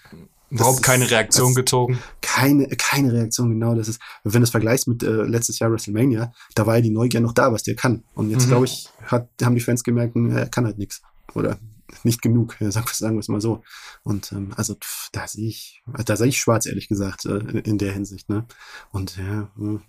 [0.50, 2.00] Überhaupt keine Reaktion gezogen.
[2.22, 3.76] keine, keine Reaktion, genau.
[3.76, 6.90] Das ist, wenn du es vergleichst mit äh, letztes Jahr WrestleMania, da war ja die
[6.90, 8.04] Neugier noch da, was der kann.
[8.16, 8.50] Und jetzt, Mhm.
[8.50, 11.02] glaube ich, hat, haben die Fans gemerkt, er kann halt nichts.
[11.36, 11.58] Oder
[12.04, 13.64] nicht genug, sagen, wir- es mal so.
[14.04, 17.58] Und ähm, also pff, da sehe ich, da sehe ich schwarz, ehrlich gesagt, äh, in,
[17.60, 18.30] in der Hinsicht.
[18.30, 18.46] Ne?
[18.92, 19.82] Und ja, hm,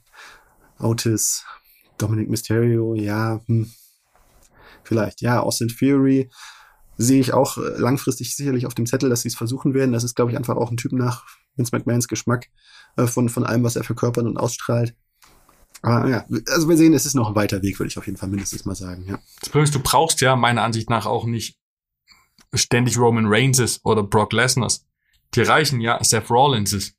[0.78, 1.44] Otis,
[1.98, 3.70] Dominic Mysterio, ja, hm,
[4.84, 6.30] vielleicht, ja, Austin Fury
[7.00, 9.92] sehe ich auch äh, langfristig sicherlich auf dem Zettel, dass sie es versuchen werden.
[9.92, 11.24] Das ist, glaube ich, einfach auch ein Typ nach
[11.56, 12.48] Vince McMahons Geschmack
[12.96, 14.94] äh, von, von allem, was er verkörpert und ausstrahlt.
[15.82, 18.18] Aber ja, also wir sehen, es ist noch ein weiter Weg, würde ich auf jeden
[18.18, 19.18] Fall mindestens mal sagen, ja.
[19.50, 21.58] Du brauchst ja meiner Ansicht nach auch nicht
[22.52, 24.86] ständig Roman Reigns oder Brock Lesners.
[25.34, 26.92] Die reichen ja Seth Rollinses.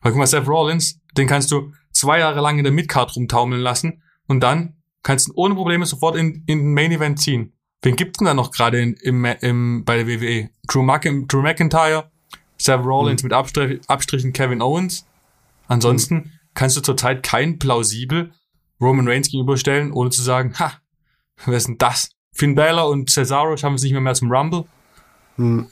[0.00, 3.60] Weil guck mal, Seth Rollins, den kannst du zwei Jahre lang in der Midcard rumtaumeln
[3.60, 7.53] lassen und dann kannst du ohne Probleme sofort in, in den Main Event ziehen.
[7.84, 10.50] Wen gibt's denn da noch gerade in- im, im, bei der WWE?
[10.66, 12.10] Drew, Mc, Drew McIntyre,
[12.58, 15.06] Seth Rollins mit Abstrich, Abstrichen Kevin Owens.
[15.68, 18.32] Ansonsten kannst du zurzeit kein plausibel
[18.80, 20.72] Roman Reigns gegenüberstellen, ohne zu sagen, ha,
[21.46, 22.10] wer ist denn das?
[22.32, 24.64] Finn Balor und Cesaro schaffen es nicht mehr, mehr zum Rumble.
[25.36, 25.66] Hm.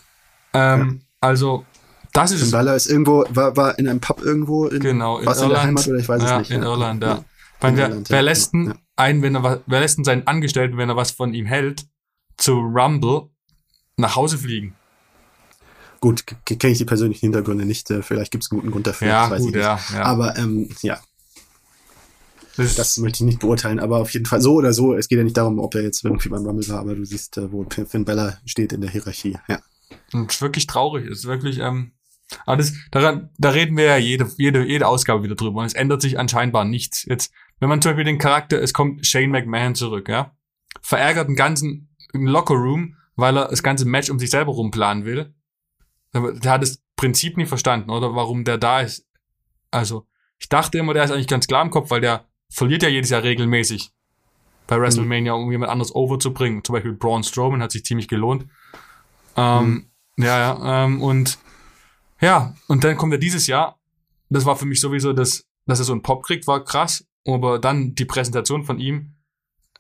[0.54, 1.64] Ähm, Also,
[2.12, 2.52] das ist Finn es.
[2.52, 5.52] Balor ist irgendwo, war, war in einem Pub irgendwo in, Genau, in in Irland.
[5.52, 6.50] der Heimat oder ich weiß es ja, nicht.
[6.50, 6.68] in ja.
[6.68, 7.08] Irland, ja.
[7.08, 7.24] Ja.
[7.60, 8.74] Weil In wer, Irland, wer ja, lässt ja, denn ja.
[8.96, 11.86] ein, wenn er was, wer lässt denn seinen Angestellten, wenn er was von ihm hält,
[12.36, 13.28] zu Rumble
[13.96, 14.74] nach Hause fliegen?
[16.00, 17.90] Gut, kenne ich die persönlichen Hintergründe nicht.
[17.90, 19.06] äh, Vielleicht gibt es einen guten Grund dafür.
[19.08, 19.64] Ja, das weiß gut, ich nicht.
[19.64, 20.02] ja, ja.
[20.02, 21.00] Aber ähm, ja,
[22.56, 23.78] das das möchte ich nicht beurteilen.
[23.78, 24.94] Aber auf jeden Fall so oder so.
[24.94, 27.38] Es geht ja nicht darum, ob er jetzt irgendwie beim Rumble war, aber du siehst,
[27.38, 29.38] äh, wo Finn Balor steht in der Hierarchie.
[29.48, 29.60] Ja.
[30.28, 31.08] ist wirklich traurig.
[31.08, 31.92] Das ist wirklich, ähm,
[32.46, 35.74] aber das, daran, da reden wir ja jede, jede, jede Ausgabe wieder drüber und es
[35.74, 37.04] ändert sich anscheinend nichts.
[37.04, 40.34] Jetzt, wenn man zum Beispiel den Charakter, es kommt Shane McMahon zurück, ja,
[40.80, 45.34] verärgert den ganzen Lockerroom, weil er das ganze Match um sich selber rumplanen will.
[46.14, 49.06] Der, hat das Prinzip nie verstanden, oder warum der da ist.
[49.70, 50.06] Also,
[50.38, 53.10] ich dachte immer, der ist eigentlich ganz klar im Kopf, weil der verliert ja jedes
[53.10, 53.92] Jahr regelmäßig
[54.66, 56.62] bei WrestleMania, um jemand anderes overzubringen.
[56.64, 58.46] Zum Beispiel Braun Strowman hat sich ziemlich gelohnt.
[59.36, 61.38] Ähm, Ja, ja, ähm, und
[62.20, 63.80] ja, und dann kommt er dieses Jahr.
[64.28, 67.06] Das war für mich sowieso das, dass er so einen Pop kriegt, war krass.
[67.26, 69.14] aber dann die Präsentation von ihm.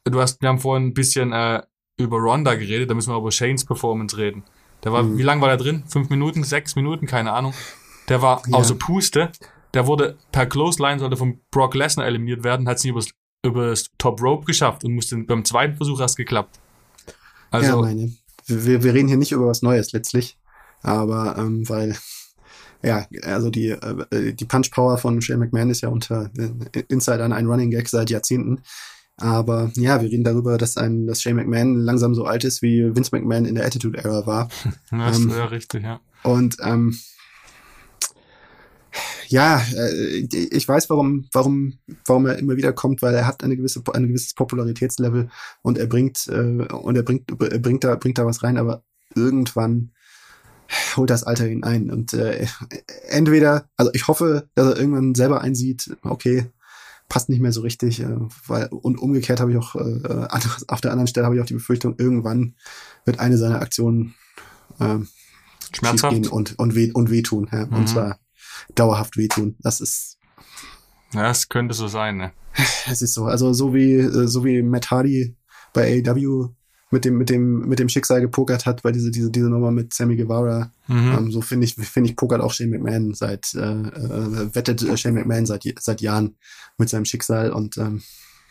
[0.04, 1.62] Du hast, wir haben vorhin ein bisschen äh,
[2.04, 4.42] über Ronda geredet, da müssen wir über Shanes Performance reden.
[4.84, 5.18] Der war, mhm.
[5.18, 5.84] wie lange war der drin?
[5.86, 7.54] Fünf Minuten, sechs Minuten, keine Ahnung.
[8.08, 8.56] Der war ja.
[8.56, 9.30] außer Puste.
[9.74, 13.08] Der wurde per Clothesline, sollte von Brock Lesnar eliminiert werden, hat es nicht übers,
[13.44, 16.60] übers Top Rope geschafft und musste beim zweiten Versuch erst geklappt.
[17.50, 18.12] Also, ja, meine.
[18.46, 20.36] Wir, wir reden hier nicht über was Neues letztlich,
[20.82, 21.96] aber ähm, weil
[22.82, 27.32] ja, also die, äh, die Punch Power von Shane McMahon ist ja unter äh, Insidern
[27.32, 28.62] ein Running Gag seit Jahrzehnten.
[29.22, 32.94] Aber ja, wir reden darüber, dass ein, dass Shane McMahon langsam so alt ist, wie
[32.94, 34.48] Vince McMahon in der Attitude Era war.
[34.90, 36.00] Das ähm, ist ja richtig, ja.
[36.24, 36.98] Und ähm,
[39.28, 43.56] ja, äh, ich weiß, warum, warum, warum er immer wieder kommt, weil er hat eine
[43.56, 45.30] gewisse, ein gewisses Popularitätslevel
[45.62, 48.82] und er bringt äh, und er bringt, er bringt da, bringt da was rein, aber
[49.14, 49.92] irgendwann
[50.96, 52.46] holt das Alter ihn ein und äh,
[53.08, 56.50] entweder, also ich hoffe, dass er irgendwann selber einsieht, okay,
[57.12, 60.28] passt nicht mehr so richtig, äh, weil und umgekehrt habe ich auch äh,
[60.66, 62.54] auf der anderen Stelle habe ich auch die Befürchtung, irgendwann
[63.04, 64.14] wird eine seiner Aktionen
[64.80, 64.96] äh,
[65.74, 67.72] schmerzhaft gehen und und weh und wehtun, ja, mhm.
[67.74, 68.18] und zwar
[68.74, 69.56] dauerhaft wehtun.
[69.60, 70.16] Das ist
[71.12, 72.32] ja, es könnte so sein, ne?
[72.90, 75.36] Es ist so, also so wie äh, so wie Matt Hardy
[75.74, 76.48] bei AEW
[76.92, 79.94] mit dem mit dem mit dem Schicksal gepokert hat, weil diese diese diese Nummer mit
[79.94, 81.12] Sammy Guevara, mhm.
[81.12, 84.96] ähm, so finde ich finde ich pokert auch Shane McMahon seit äh, äh, wettet äh,
[84.98, 86.36] Shane McMahon seit seit Jahren
[86.76, 88.02] mit seinem Schicksal und ähm,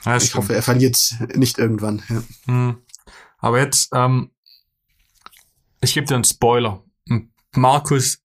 [0.04, 2.02] ja, ich hoffe, er verliert nicht irgendwann.
[2.10, 2.24] Ja.
[2.48, 2.78] Mhm.
[3.38, 4.32] Aber jetzt ähm,
[5.82, 6.84] ich gebe dir einen Spoiler.
[7.56, 8.24] Markus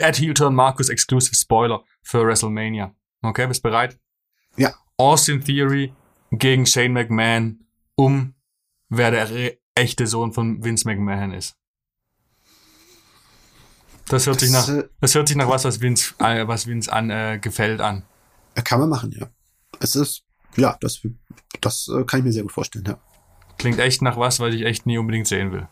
[0.00, 2.94] At Heel Turn Markus Exclusive Spoiler für WrestleMania.
[3.22, 3.98] Okay, bist bereit?
[4.56, 4.74] Ja.
[4.98, 5.94] Austin Theory
[6.32, 8.34] gegen Shane McMahon um
[8.88, 11.56] wer der echte Sohn von Vince McMahon ist.
[14.08, 16.66] Das hört das, sich nach, äh, das hört sich nach was, was Vince, äh, was
[16.66, 18.04] Vince an, äh, gefällt an.
[18.62, 19.28] Kann man machen, ja.
[19.80, 20.22] Es ist,
[20.56, 21.00] ja, das,
[21.60, 22.98] das äh, kann ich mir sehr gut vorstellen, ja.
[23.58, 25.68] Klingt echt nach was, was ich echt nie unbedingt sehen will.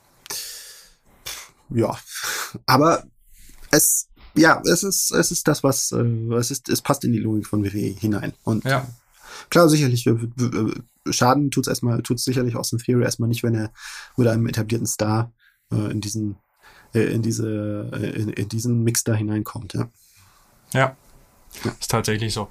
[1.70, 1.96] Ja,
[2.66, 3.04] aber
[3.70, 7.18] es, ja, es ist, es ist das, was, äh, es ist, es passt in die
[7.18, 8.32] Logik von WWE hinein.
[8.44, 8.86] Und ja.
[9.50, 10.08] klar, sicherlich,
[11.10, 13.72] Schaden tut's erstmal, tut's sicherlich Austin Theory erstmal nicht, wenn er
[14.16, 15.32] mit einem etablierten Star
[15.72, 16.36] äh, in diesen,
[16.94, 19.88] äh, in diese, äh, in, in, diesen Mix da hineinkommt, ja.
[20.72, 20.96] Ja.
[21.64, 21.72] ja.
[21.80, 22.48] Ist tatsächlich so.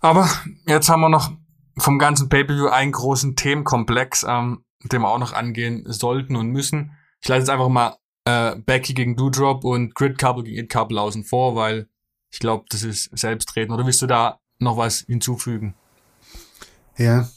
[0.00, 0.28] Aber
[0.66, 1.32] jetzt haben wir noch
[1.78, 6.92] vom ganzen Pay-Per-View einen großen Themenkomplex, ähm, den wir auch noch angehen sollten und müssen.
[7.20, 11.00] Ich leite jetzt einfach mal äh, Becky gegen Doudrop und Grid Couple gegen It Couple
[11.00, 11.88] außen vor, weil
[12.30, 13.72] ich glaube, das ist selbstredend.
[13.72, 15.74] Oder willst du da noch was hinzufügen?
[16.96, 17.28] Ja.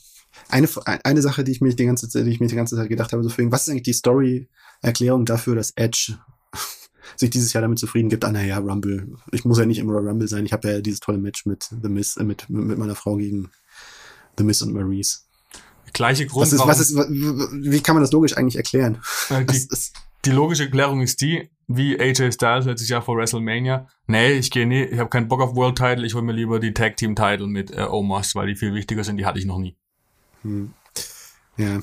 [0.47, 2.89] Eine, eine Sache, die ich mir die ganze Zeit, die ich mir die ganze Zeit
[2.89, 6.18] gedacht habe, so für was ist eigentlich die Story-Erklärung dafür, dass Edge
[7.16, 9.16] sich dieses Jahr damit zufrieden gibt, ah naja, Rumble.
[9.32, 10.45] Ich muss ja nicht immer Rumble sein.
[10.45, 13.51] Ich habe ja dieses tolle Match mit The Miz, äh, mit, mit meiner Frau gegen
[14.38, 15.20] The Miz und Maurice.
[15.93, 16.45] Gleiche Grund.
[16.45, 18.99] Was ist, was ist, wie kann man das logisch eigentlich erklären?
[19.30, 19.68] Äh, die,
[20.26, 23.88] die, logische Erklärung ist die, wie AJ Styles letztes Jahr vor WrestleMania.
[24.07, 26.59] Nee, ich gehe nie, ich habe keinen Bock auf World Title, ich hole mir lieber
[26.59, 29.45] die Tag Team Title mit äh, Omos, weil die viel wichtiger sind, die hatte ich
[29.45, 29.76] noch nie.
[30.43, 30.74] Hm.
[31.57, 31.80] Ja.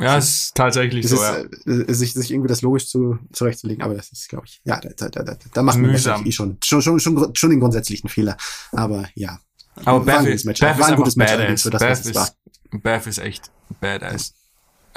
[0.00, 1.72] Ja, es ist tatsächlich es so, ist, ja.
[1.72, 5.08] Äh, sich, sich irgendwie das logisch zu, zurechtzulegen, aber das ist, glaube ich, ja, da,
[5.08, 8.36] da, da, da macht man eh schon, schon, schon, schon, schon den grundsätzlichen Fehler.
[8.70, 9.40] Aber ja.
[9.84, 10.44] Aber Beth, ist.
[10.44, 11.64] Beth war ein gutes Match badass.
[11.64, 12.36] Beth ist.
[12.82, 13.50] Beth ist echt
[13.80, 14.34] badass.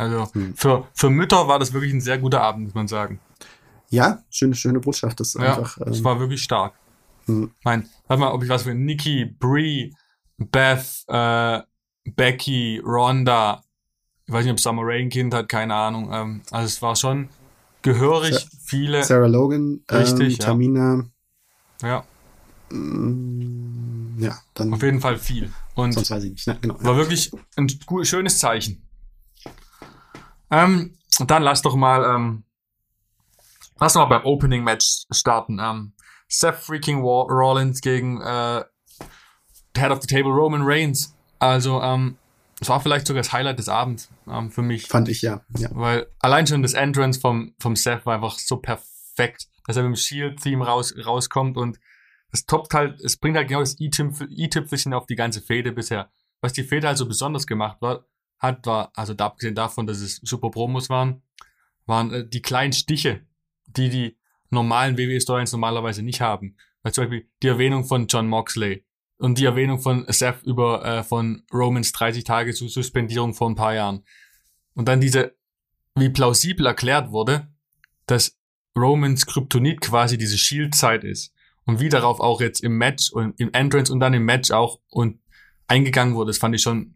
[0.01, 0.55] Also hm.
[0.55, 3.19] für, für Mütter war das wirklich ein sehr guter Abend, muss man sagen.
[3.89, 5.19] Ja, schöne, schöne Botschaft.
[5.19, 5.77] Das ja, einfach.
[5.77, 6.73] Ähm, das war wirklich stark.
[7.25, 7.51] Hm.
[7.63, 9.93] Mein, warte mal, ob ich was für Nikki, Brie,
[10.37, 11.59] Beth, äh,
[12.15, 13.63] Becky, Rhonda,
[14.25, 16.09] ich weiß nicht, ob Summer Rain Kind hat, keine Ahnung.
[16.11, 17.29] Ähm, also es war schon
[17.83, 19.03] gehörig Sa viele.
[19.03, 21.05] Sarah Logan, richtig, ähm, Tamina.
[21.83, 22.03] Ja.
[22.71, 24.73] Mm, ja, dann.
[24.73, 25.51] Auf jeden Fall viel.
[25.75, 26.47] Und sonst weiß ich nicht.
[26.47, 26.57] Ne?
[26.59, 26.97] Genau, war ja.
[26.97, 27.69] wirklich ein
[28.03, 28.81] schönes Zeichen.
[30.51, 32.43] Ähm, dann lass doch mal ähm,
[33.81, 35.57] Lass mal beim Opening Match starten.
[35.59, 35.93] Ähm,
[36.27, 38.63] Seth freaking Rollins gegen äh,
[39.75, 41.15] Head of the Table Roman Reigns.
[41.39, 42.15] Also, ähm,
[42.61, 44.87] es war vielleicht sogar das Highlight des Abends ähm, für mich.
[44.87, 45.41] Fand ich ja.
[45.57, 45.69] ja.
[45.73, 49.93] Weil allein schon das Entrance vom, vom Seth war einfach so perfekt, dass er mit
[49.93, 51.79] dem Shield-Theme raus, rauskommt und
[52.31, 56.11] es toppt halt, es bringt halt genau das i-Tüpfelchen auf die ganze Fehde bisher.
[56.39, 58.05] Was die Fehde halt so besonders gemacht war,
[58.41, 61.21] hat, war, also da abgesehen davon, dass es super Promos waren,
[61.85, 63.21] waren äh, die kleinen Stiche,
[63.67, 64.17] die die
[64.49, 66.57] normalen WWE-Storylines normalerweise nicht haben.
[66.81, 68.83] Weil zum Beispiel die Erwähnung von John Moxley
[69.17, 73.55] und die Erwähnung von Seth über äh, von Romans 30 Tage zu Suspendierung vor ein
[73.55, 74.03] paar Jahren.
[74.73, 75.35] Und dann diese,
[75.95, 77.47] wie plausibel erklärt wurde,
[78.07, 78.39] dass
[78.75, 81.33] Romans Kryptonit quasi diese Shield-Zeit ist.
[81.65, 84.79] Und wie darauf auch jetzt im Match und im Entrance und dann im Match auch
[84.89, 85.19] und
[85.67, 86.31] eingegangen wurde.
[86.31, 86.95] Das fand ich schon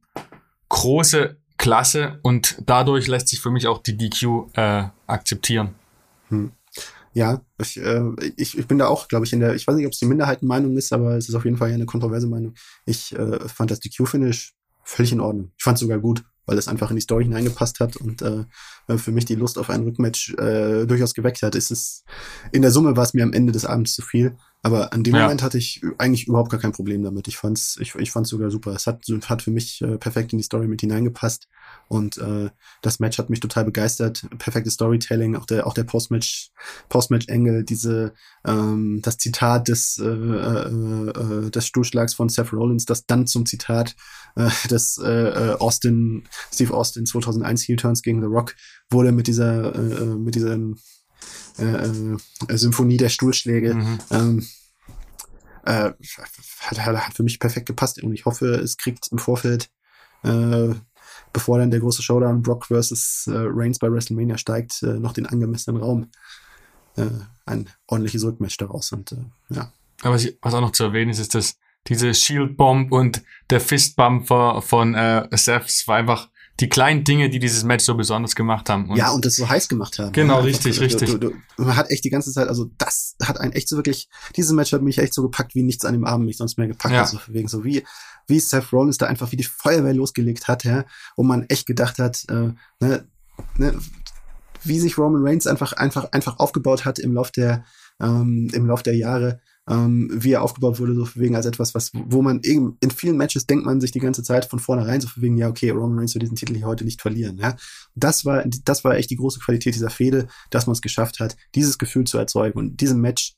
[0.69, 5.75] große Klasse und dadurch lässt sich für mich auch die DQ äh, akzeptieren.
[6.29, 6.51] Hm.
[7.13, 8.01] Ja, ich, äh,
[8.35, 10.05] ich, ich bin da auch, glaube ich, in der, ich weiß nicht, ob es die
[10.05, 12.55] Minderheitenmeinung ist, aber es ist auf jeden Fall eine kontroverse Meinung.
[12.85, 14.53] Ich äh, fand das DQ-Finish
[14.83, 15.51] völlig in Ordnung.
[15.57, 18.43] Ich fand es sogar gut, weil es einfach in die Story hineingepasst hat und äh,
[18.97, 21.55] für mich die Lust auf ein Rückmatch äh, durchaus geweckt hat.
[21.55, 22.03] Es ist,
[22.51, 24.35] in der Summe war es mir am Ende des Abends zu viel.
[24.65, 25.21] Aber an dem ja.
[25.21, 27.27] Moment hatte ich eigentlich überhaupt gar kein Problem damit.
[27.27, 28.71] Ich fand's, ich, ich fand's sogar super.
[28.71, 31.47] Es hat, hat für mich äh, perfekt in die Story mit hineingepasst.
[31.87, 32.49] Und äh,
[32.81, 34.25] das Match hat mich total begeistert.
[34.39, 36.49] Perfektes Storytelling, auch der, auch der Postmatch,
[36.89, 43.05] Postmatch-Engel, diese, ähm, das Zitat des, äh, äh, äh, des Stuhlschlags von Seth Rollins, das
[43.05, 43.95] dann zum Zitat
[44.35, 48.55] äh, des äh, äh Austin, Steve Austin 2001 Heel Turns gegen The Rock
[48.89, 50.77] wurde mit dieser, äh, äh mit diesem
[51.57, 52.17] äh, äh,
[52.57, 53.75] Symphonie der Stuhlschläge.
[53.75, 53.99] Mhm.
[54.11, 54.47] Ähm,
[55.65, 55.91] äh,
[56.61, 59.69] hat, hat für mich perfekt gepasst und ich hoffe, es kriegt im Vorfeld,
[60.23, 60.73] äh,
[61.33, 65.25] bevor dann der große Showdown Brock versus äh, Reigns bei WrestleMania steigt, äh, noch den
[65.25, 66.11] angemessenen Raum.
[67.45, 69.13] Ein ordentliches Rückmatch daraus und
[69.49, 69.69] ja.
[70.01, 73.59] Aber was, was auch noch zu erwähnen ist, ist, dass diese Shield Bomb und der
[73.59, 76.29] Fist Bumper von äh, Seth war einfach
[76.59, 78.89] die kleinen Dinge, die dieses Match so besonders gemacht haben.
[78.89, 80.13] Und ja, und das so heiß gemacht haben.
[80.13, 81.11] Genau, ja, richtig, einfach, richtig.
[81.11, 84.07] Du, du, man hat echt die ganze Zeit, also das hat einen echt so wirklich,
[84.37, 86.67] dieses Match hat mich echt so gepackt, wie nichts an dem Abend mich sonst mehr
[86.67, 87.01] gepackt ja.
[87.01, 87.09] hat.
[87.09, 87.83] So wegen so wie,
[88.27, 90.85] wie Seth Rollins da einfach wie die Feuerwehr losgelegt hat, ja,
[91.15, 93.05] und man echt gedacht hat, äh, ne,
[93.57, 93.77] ne,
[94.63, 97.65] wie sich Roman Reigns einfach, einfach, einfach aufgebaut hat im Lauf der,
[98.01, 101.91] ähm, im Lauf der Jahre ähm, wie er aufgebaut wurde, so wegen als etwas, was,
[101.93, 105.07] wo man eben in vielen Matches denkt man sich die ganze Zeit von vornherein so
[105.15, 107.55] wegen, ja, okay, Roman Reigns wird diesen Titel hier heute nicht verlieren, ja.
[107.95, 111.35] Das war, das war echt die große Qualität dieser Fehde, dass man es geschafft hat,
[111.55, 113.35] dieses Gefühl zu erzeugen und diesem Match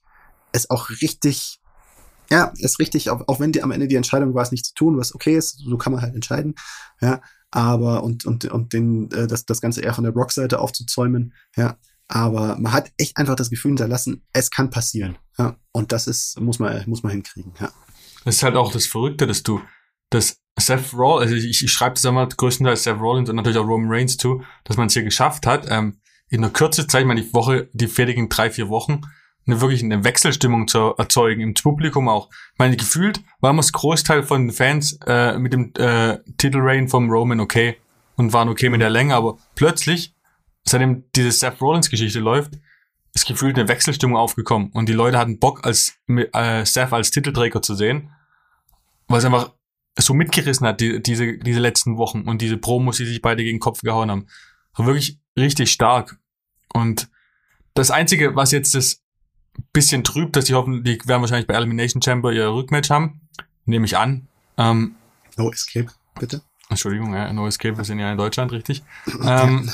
[0.52, 1.60] ist auch richtig,
[2.30, 4.74] ja, ist richtig, auch, auch wenn die am Ende die Entscheidung war, es nicht zu
[4.74, 6.56] tun, was okay ist, so kann man halt entscheiden,
[7.00, 7.22] ja,
[7.52, 11.78] aber und und und den äh, das das ganze eher von der Brock-Seite aufzuzäumen, ja,
[12.08, 15.18] aber man hat echt einfach das Gefühl hinterlassen, es kann passieren.
[15.38, 15.58] Ja.
[15.72, 17.72] Und das ist, muss man, muss man hinkriegen, ja.
[18.26, 19.62] Das ist halt auch das Verrückte, dass du,
[20.10, 23.68] dass Seth Rollins, also ich, ich schreibe das einmal größtenteils Seth Rollins und natürlich auch
[23.68, 26.00] Roman Reigns zu, dass man es hier geschafft hat, ähm,
[26.30, 29.02] in der Kürze Zeit, ich meine, die Woche, die fertigen drei, vier Wochen,
[29.46, 32.30] eine wirklich eine Wechselstimmung zu erzeugen, im Publikum auch.
[32.54, 36.90] Ich meine, gefühlt war man das Großteil von den Fans äh, mit dem äh, Titelreign
[36.90, 37.78] vom Roman okay
[38.18, 40.17] und waren okay mit der Länge, aber plötzlich
[40.68, 42.54] seitdem diese Seth Rollins Geschichte läuft,
[43.14, 47.62] ist gefühlt eine Wechselstimmung aufgekommen und die Leute hatten Bock, als äh, Seth als Titelträger
[47.62, 48.12] zu sehen,
[49.08, 49.54] weil es einfach
[49.98, 53.56] so mitgerissen hat, die, diese, diese letzten Wochen und diese Promos, die sich beide gegen
[53.58, 54.28] den Kopf gehauen haben.
[54.76, 56.20] War wirklich richtig stark.
[56.74, 57.10] Und
[57.74, 59.02] das Einzige, was jetzt das
[59.74, 63.22] bisschen trübt, dass die hoffen, die werden wahrscheinlich bei Elimination Chamber ihr Rückmatch haben,
[63.66, 64.28] nehme ich an.
[64.58, 64.96] Ähm,
[65.36, 66.42] no Escape, bitte.
[66.70, 68.84] Entschuldigung, ja, No Escape, wir sind ja in Deutschland, richtig.
[69.24, 69.70] ähm,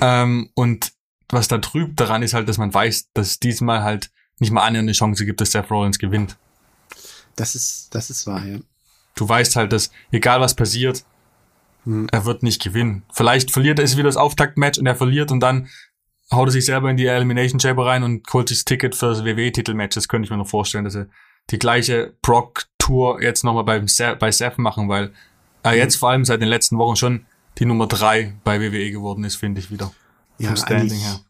[0.00, 0.92] ähm, und
[1.28, 4.62] was da trübt daran ist halt, dass man weiß, dass es diesmal halt nicht mal
[4.62, 6.36] annähernd eine Chance gibt, dass Seth Rollins gewinnt.
[7.36, 8.58] Das ist, das ist wahr, ja.
[9.14, 11.04] Du weißt halt, dass egal was passiert,
[11.84, 12.08] hm.
[12.10, 13.02] er wird nicht gewinnen.
[13.12, 15.68] Vielleicht verliert er es wieder das Auftaktmatch und er verliert und dann
[16.30, 19.06] haut er sich selber in die Elimination Chamber rein und holt sich das Ticket für
[19.06, 19.94] das WWE-Titelmatch.
[19.94, 21.06] Das könnte ich mir noch vorstellen, dass er
[21.50, 23.80] die gleiche Brock-Tour jetzt nochmal bei,
[24.14, 25.12] bei Seth machen, weil
[25.64, 27.26] äh, jetzt vor allem seit den letzten Wochen schon
[27.58, 29.92] die Nummer drei bei WWE geworden ist, finde ich wieder.
[30.38, 31.20] Ja, vom Standing eigentlich, her.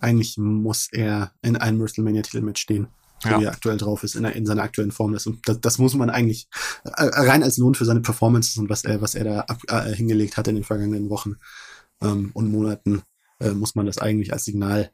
[0.00, 2.88] Eigentlich muss er in einem WrestleMania-Titel mitstehen,
[3.20, 3.40] so ja.
[3.40, 5.12] wie er aktuell drauf ist, in, in seiner aktuellen Form.
[5.12, 6.48] Das, das, das muss man eigentlich
[6.84, 9.94] äh, rein als Lohn für seine Performances und was er, was er da ab, äh,
[9.94, 11.36] hingelegt hat in den vergangenen Wochen
[12.00, 13.02] ähm, und Monaten,
[13.40, 14.90] äh, muss man das eigentlich als Signal,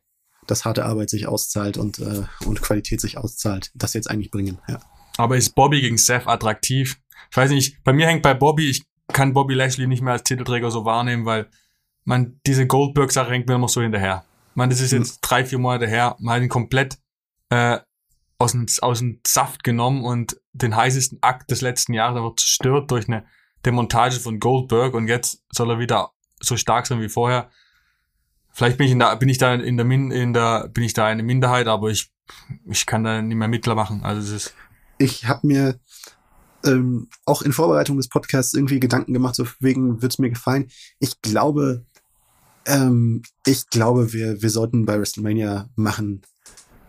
[0.47, 4.59] dass harte Arbeit sich auszahlt und, äh, und Qualität sich auszahlt, das jetzt eigentlich bringen.
[4.69, 4.81] Ja.
[5.17, 6.99] Aber ist Bobby gegen Seth attraktiv?
[7.31, 10.25] Ich weiß nicht, bei mir hängt bei Bobby, ich kann Bobby Lashley nicht mehr als
[10.25, 11.49] Titelträger so wahrnehmen, weil
[12.05, 14.25] man diese Goldberg-Sache hängt mir immer so hinterher.
[14.55, 15.19] Man, das ist jetzt mhm.
[15.23, 16.99] drei, vier Monate her, man hat ihn komplett
[17.51, 17.79] äh,
[18.39, 22.91] aus, dem, aus dem Saft genommen und den heißesten Akt des letzten Jahres einfach zerstört
[22.91, 23.25] durch eine
[23.65, 26.11] Demontage von Goldberg und jetzt soll er wieder
[26.41, 27.51] so stark sein wie vorher.
[28.53, 30.95] Vielleicht bin ich in der, bin ich da in der, Min, in der, bin ich
[30.95, 32.11] da eine Minderheit, aber ich,
[32.67, 34.03] ich kann da nicht mehr Mittler machen.
[34.05, 34.55] Also es ist.
[34.99, 35.79] Ich habe mir
[36.65, 40.69] ähm, auch in Vorbereitung des Podcasts irgendwie Gedanken gemacht, so wegen wird's mir gefallen.
[40.99, 41.85] Ich glaube,
[42.67, 46.23] ähm, ich glaube, wir, wir sollten bei WrestleMania machen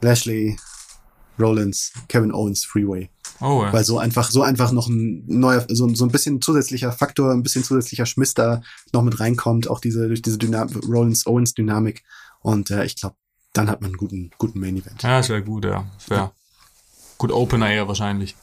[0.02, 0.58] Lashley,
[1.40, 3.10] Rollins, Kevin Owens, Freeway.
[3.42, 3.72] Oh, ja.
[3.72, 7.44] Weil so einfach, so einfach noch ein neuer, so, so ein bisschen zusätzlicher Faktor, ein
[7.44, 8.62] bisschen zusätzlicher Schmiss da
[8.92, 12.04] noch mit reinkommt, auch diese, durch diese Dynamik, Rollins-Owens-Dynamik.
[12.42, 13.16] Und äh, ich glaube,
[13.54, 15.04] dann hat man einen guten, guten Main-Event.
[15.04, 15.90] Ja, das wäre gut, ja.
[15.98, 16.32] Das wäre ja.
[17.18, 18.36] gut Opener eher wahrscheinlich.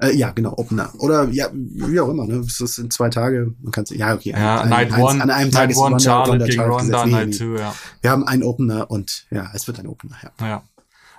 [0.00, 0.92] Äh, ja, genau, Opener.
[0.98, 2.40] Oder ja, wie auch immer, ne?
[2.58, 3.54] Das sind zwei Tage.
[3.62, 4.30] Man kann ja, okay.
[4.30, 6.56] Ja, ein, Night eins, One, an einem Night Tag ist One, Ronda- Charlotte Ronda gegen
[6.58, 7.32] Charlotte Ronda, Night nee.
[7.36, 7.74] 2, ja.
[8.02, 10.46] Wir haben einen Opener und ja, es wird ein Opener, ja.
[10.46, 10.62] Ja.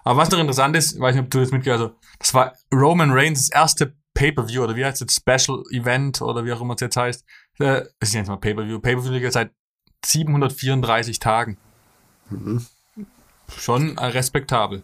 [0.04, 2.54] Aber was noch interessant ist, weiß nicht, ob du das mitgehört hast, also, das war
[2.74, 6.82] Roman Reigns' erste Pay-Per-View oder wie heißt es, Special Event oder wie auch immer es
[6.82, 7.26] jetzt heißt.
[7.60, 8.80] Äh, es ist jetzt mal Pay-Per-View.
[8.80, 9.52] Pay-Per-View liegt jetzt seit
[10.06, 11.58] 734 Tagen.
[12.30, 12.66] Mhm.
[13.58, 14.84] Schon äh, respektabel.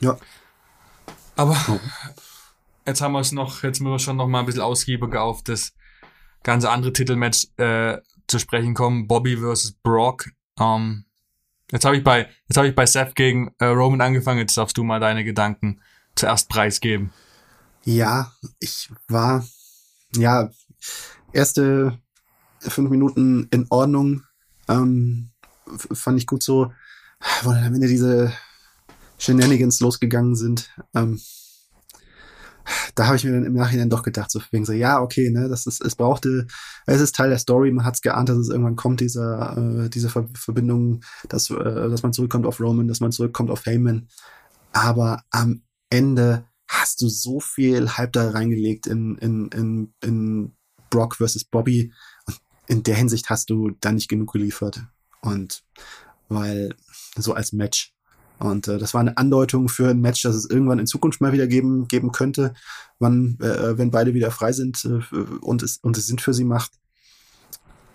[0.00, 0.16] Ja.
[1.36, 1.78] Aber Oh.
[2.90, 5.42] Jetzt haben wir es noch, jetzt müssen wir schon noch mal ein bisschen ausgiebiger auf
[5.42, 5.72] das
[6.42, 9.06] ganze andere Titelmatch äh, zu sprechen kommen.
[9.06, 10.26] Bobby versus Brock.
[10.58, 11.04] Ähm,
[11.70, 14.40] jetzt habe ich bei, jetzt habe ich bei Seth gegen äh, Roman angefangen.
[14.40, 15.80] Jetzt darfst du mal deine Gedanken
[16.16, 17.12] zuerst preisgeben.
[17.84, 19.46] Ja, ich war,
[20.16, 20.50] ja,
[21.32, 21.98] erste
[22.58, 24.24] fünf Minuten in Ordnung.
[24.68, 25.30] Ähm,
[25.92, 26.72] fand ich gut so,
[27.42, 28.32] wo dann am Ende diese
[29.18, 30.70] Shenanigans losgegangen sind.
[30.94, 31.20] Ähm,
[32.94, 35.48] da habe ich mir dann im Nachhinein doch gedacht, so wegen so, ja, okay, ne,
[35.48, 36.46] das ist, es brauchte,
[36.86, 39.88] es ist Teil der Story, man hat es geahnt, dass es irgendwann kommt, dieser, äh,
[39.88, 44.08] diese Ver Verbindung, dass, äh, dass man zurückkommt auf Roman, dass man zurückkommt auf Heyman.
[44.72, 50.52] Aber am Ende hast du so viel Hype da reingelegt in, in, in, in
[50.88, 51.92] Brock versus Bobby.
[52.68, 54.84] In der Hinsicht hast du da nicht genug geliefert.
[55.20, 55.64] Und
[56.28, 56.74] weil,
[57.16, 57.92] so als Match.
[58.40, 61.32] Und äh, das war eine Andeutung für ein Match, das es irgendwann in Zukunft mal
[61.32, 62.54] wieder geben, geben könnte,
[62.98, 66.44] wann, äh, wenn beide wieder frei sind äh, und, es, und es Sinn für sie
[66.44, 66.72] macht.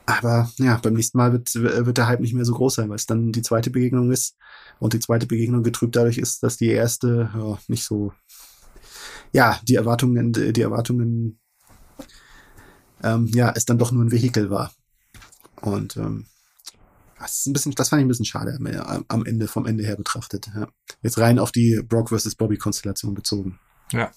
[0.05, 2.97] Aber ja, beim nächsten Mal wird, wird der Hype nicht mehr so groß sein, weil
[2.97, 4.37] es dann die zweite Begegnung ist
[4.77, 8.13] und die zweite Begegnung getrübt dadurch ist, dass die erste ja, nicht so,
[9.31, 11.39] ja, die Erwartungen, die Erwartungen,
[13.01, 14.71] ähm, ja, es dann doch nur ein Vehikel war.
[15.61, 16.27] Und ähm,
[17.25, 19.83] das ist ein bisschen, das fand ich ein bisschen schade am, am Ende, vom Ende
[19.83, 20.49] her betrachtet.
[20.55, 20.67] Ja.
[21.01, 23.59] Jetzt rein auf die Brock versus Bobby Konstellation bezogen.
[23.91, 24.11] Ja.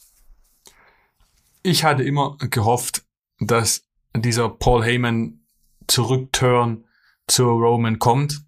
[1.62, 3.04] Ich hatte immer gehofft,
[3.40, 3.82] dass
[4.14, 5.40] dieser Paul Heyman
[5.86, 6.84] Zurückturn
[7.26, 8.42] zu Roman kommt.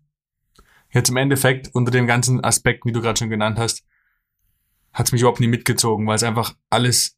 [0.93, 3.85] Jetzt im Endeffekt, unter dem ganzen Aspekt, wie du gerade schon genannt hast,
[4.93, 7.17] hat es mich überhaupt nie mitgezogen, weil es einfach alles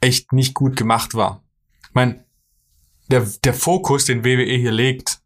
[0.00, 1.44] echt nicht gut gemacht war.
[1.82, 2.24] Ich meine,
[3.08, 5.21] der, der Fokus, den WWE hier legt,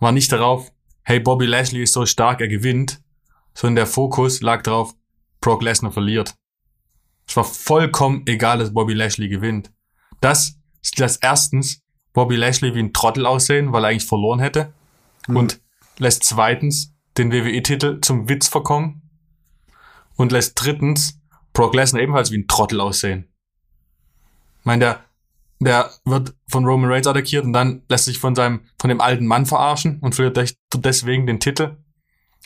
[0.00, 0.72] war nicht darauf,
[1.02, 3.00] hey, Bobby Lashley ist so stark, er gewinnt,
[3.54, 4.94] sondern der Fokus lag darauf,
[5.40, 6.34] Brock Lesnar verliert.
[7.26, 9.70] Es war vollkommen egal, dass Bobby Lashley gewinnt.
[10.20, 10.58] Das
[10.96, 11.80] lässt erstens
[12.12, 14.72] Bobby Lashley wie ein Trottel aussehen, weil er eigentlich verloren hätte.
[15.28, 15.36] Mhm.
[15.36, 15.60] Und
[15.98, 19.02] lässt zweitens den WWE-Titel zum Witz verkommen.
[20.16, 21.20] Und lässt drittens
[21.52, 23.28] Brock Lesnar ebenfalls wie ein Trottel aussehen.
[24.58, 25.04] Ich meine, der,
[25.60, 29.26] der wird von Roman Reigns attackiert und dann lässt sich von seinem, von dem alten
[29.26, 31.76] Mann verarschen und verliert des- deswegen den Titel.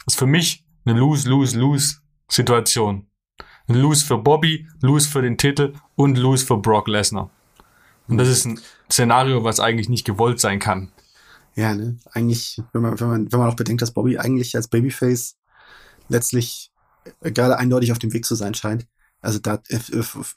[0.04, 3.06] Das ist für mich eine Lose-Lose-Lose-Situation.
[3.66, 7.30] Ein Lose für Bobby, Lose für den Titel und Lose für Brock Lesnar.
[8.08, 8.60] Und das ist ein
[8.90, 10.92] Szenario, was eigentlich nicht gewollt sein kann.
[11.54, 11.96] Ja, ne?
[12.12, 15.36] Eigentlich, wenn man, wenn man, wenn man auch bedenkt, dass Bobby eigentlich als Babyface
[16.08, 16.70] letztlich
[17.22, 18.86] äh, gerade eindeutig auf dem Weg zu sein scheint.
[19.24, 19.80] Also da äh,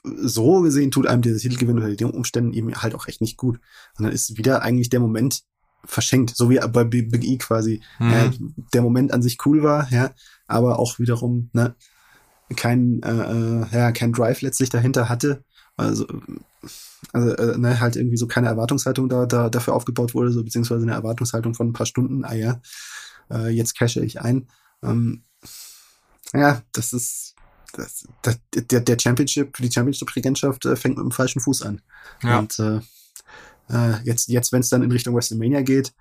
[0.02, 3.60] so gesehen tut einem der Titelgewinn unter den Umständen eben halt auch echt nicht gut.
[3.98, 5.42] Und dann ist wieder eigentlich der Moment
[5.84, 7.82] verschenkt, so wie bei Big E quasi.
[7.98, 8.12] Mhm.
[8.12, 8.30] Äh,
[8.72, 10.12] der Moment an sich cool war, ja,
[10.46, 11.74] aber auch wiederum ne,
[12.56, 15.44] kein, äh, äh, ja, kein Drive letztlich dahinter hatte.
[15.76, 16.06] Also,
[17.12, 20.82] also äh, ne, halt irgendwie so keine Erwartungshaltung da, da dafür aufgebaut wurde, so beziehungsweise
[20.82, 22.60] eine Erwartungshaltung von ein paar Stunden, ah ja,
[23.30, 24.48] äh, jetzt cashe ich ein.
[24.82, 25.24] Ähm,
[26.32, 27.34] ja, das ist
[27.72, 31.80] das, das, der, der Championship, die Championship-Regentschaft äh, fängt mit dem falschen Fuß an.
[32.22, 32.38] Ja.
[32.38, 32.80] Und äh,
[33.70, 35.92] äh, jetzt, jetzt wenn es dann in Richtung WrestleMania geht,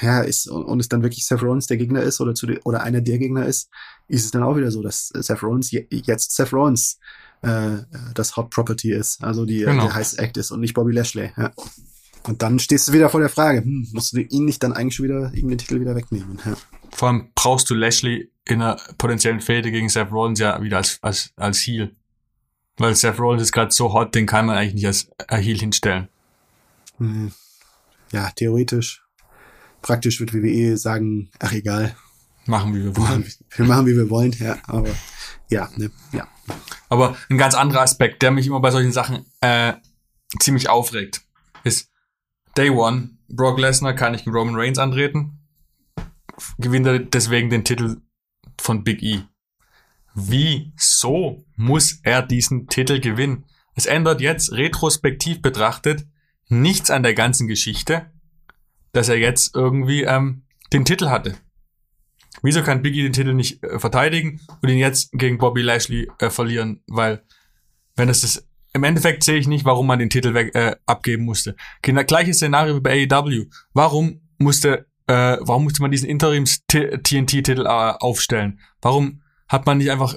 [0.00, 2.60] ja, ist und, und es dann wirklich Seth Rollins der Gegner ist oder zu de,
[2.64, 3.68] oder einer der Gegner ist,
[4.08, 6.98] ist es dann auch wieder so, dass Seth Rollins je, jetzt Seth Rollins
[7.42, 7.78] äh,
[8.14, 9.84] das Hot Property ist, also die Genau.
[9.84, 11.32] der heiße Act ist und nicht Bobby Lashley.
[11.36, 11.52] Ja.
[12.24, 14.94] Und dann stehst du wieder vor der Frage, hm, musst du ihn nicht dann eigentlich
[14.94, 16.38] schon wieder ihm den Titel wieder wegnehmen?
[16.44, 16.56] Ja.
[16.92, 20.98] Vor allem brauchst du Lashley in einer potenziellen Fehde gegen Seth Rollins ja wieder als,
[21.02, 21.94] als, als Heel.
[22.76, 25.58] Weil Seth Rollins ist gerade so hot, den kann man eigentlich nicht als äh, Heel
[25.58, 26.08] hinstellen.
[26.98, 27.32] Hm.
[28.12, 29.02] Ja, theoretisch.
[29.82, 31.94] Praktisch wird WWE sagen, ach egal,
[32.46, 33.30] Machen, wie wir wollen.
[33.56, 34.90] wir machen wie wir wollen, ja, aber
[35.48, 36.26] ja, ne, ja.
[36.88, 39.74] Aber ein ganz anderer Aspekt, der mich immer bei solchen Sachen äh,
[40.40, 41.22] ziemlich aufregt,
[41.64, 41.90] ist
[42.56, 45.38] Day One, Brock Lesnar kann nicht gegen Roman Reigns antreten,
[46.58, 47.96] gewinnt er deswegen den Titel
[48.60, 49.22] von Big E.
[50.14, 53.44] Wieso muss er diesen Titel gewinnen?
[53.74, 56.06] Es ändert jetzt retrospektiv betrachtet
[56.48, 58.10] nichts an der ganzen Geschichte,
[58.92, 61.36] dass er jetzt irgendwie ähm, den Titel hatte.
[62.42, 66.30] Wieso kann Biggie den Titel nicht äh, verteidigen und ihn jetzt gegen Bobby Lashley äh,
[66.30, 66.82] verlieren?
[66.86, 67.22] Weil
[67.96, 71.24] wenn das ist, im Endeffekt sehe ich nicht, warum man den Titel weg, äh, abgeben
[71.24, 71.56] musste.
[71.82, 73.46] Genau, gleiches Szenario wie bei AEW.
[73.72, 78.60] Warum musste, äh, warum musste man diesen Interims-TNT-Titel äh, aufstellen?
[78.80, 80.14] Warum hat man nicht einfach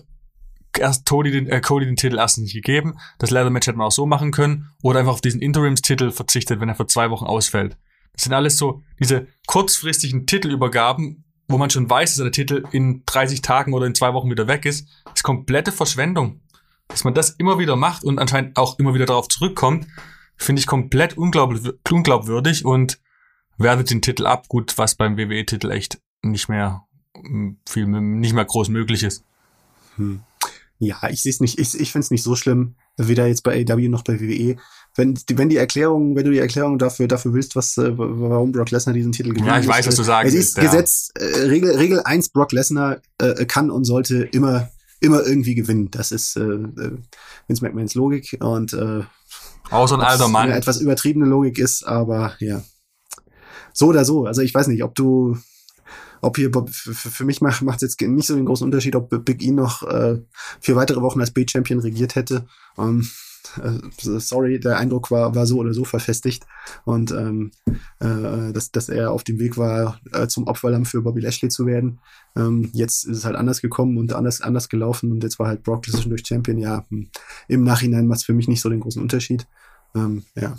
[0.78, 2.98] erst Cody den, äh, Cody den Titel erstens nicht gegeben?
[3.20, 4.70] Das Leather Match hätte man auch so machen können.
[4.82, 7.78] Oder einfach auf diesen Interims-Titel verzichtet, wenn er für zwei Wochen ausfällt.
[8.14, 13.04] Das sind alles so diese kurzfristigen Titelübergaben, wo man schon weiß, dass der Titel in
[13.06, 14.88] 30 Tagen oder in zwei Wochen wieder weg ist.
[15.06, 16.42] Das ist komplette Verschwendung
[16.88, 19.88] dass man das immer wieder macht und anscheinend auch immer wieder darauf zurückkommt,
[20.38, 23.00] finde ich komplett unglaubwürdig und
[23.58, 24.48] wertet den Titel ab.
[24.48, 26.84] Gut, was beim WWE-Titel echt nicht mehr
[27.16, 29.24] hm, viel, nicht mehr groß möglich ist.
[29.96, 30.22] Hm.
[30.80, 33.66] Ja, ich sehe es nicht, ich, ich finde es nicht so schlimm, weder jetzt bei
[33.70, 34.58] AW noch bei WWE.
[34.96, 38.72] Wenn, wenn die Erklärung, wenn du die Erklärung dafür, dafür willst, was, äh, warum Brock
[38.72, 39.48] Lesnar diesen Titel gewinnt.
[39.48, 40.34] Ja, ich weiß, was du sagst.
[40.34, 40.64] Es ist ja.
[40.64, 44.70] Gesetz, äh, Regel, Regel 1, Brock Lesnar äh, kann und sollte immer
[45.04, 45.92] immer irgendwie gewinnen.
[45.92, 46.98] Das ist äh, äh,
[47.48, 49.02] Vince McMahons Logik und äh,
[49.70, 50.50] auch so ein alter Mann.
[50.50, 52.64] Eine etwas übertriebene Logik ist, aber ja.
[53.74, 54.26] So oder so.
[54.26, 55.38] Also ich weiß nicht, ob du,
[56.22, 59.52] ob hier für, mich macht macht jetzt nicht so den großen Unterschied, ob Big E
[59.52, 60.22] noch äh,
[60.60, 62.46] vier weitere Wochen als B-Champion regiert hätte.
[62.78, 63.08] Ähm,
[63.62, 66.46] äh, sorry, der Eindruck war, war so oder so verfestigt
[66.86, 67.52] und ähm,
[68.00, 71.66] äh, dass, dass er auf dem Weg war, äh, zum Opferlamm für Bobby Lashley zu
[71.66, 72.00] werden.
[72.36, 75.64] Ähm, jetzt ist es halt anders gekommen und anders, anders gelaufen und jetzt war halt
[75.64, 76.58] Brock durch Champion.
[76.58, 77.10] Ja, hm,
[77.48, 79.46] im Nachhinein macht es für mich nicht so den großen Unterschied.
[79.96, 80.58] Ähm, ja,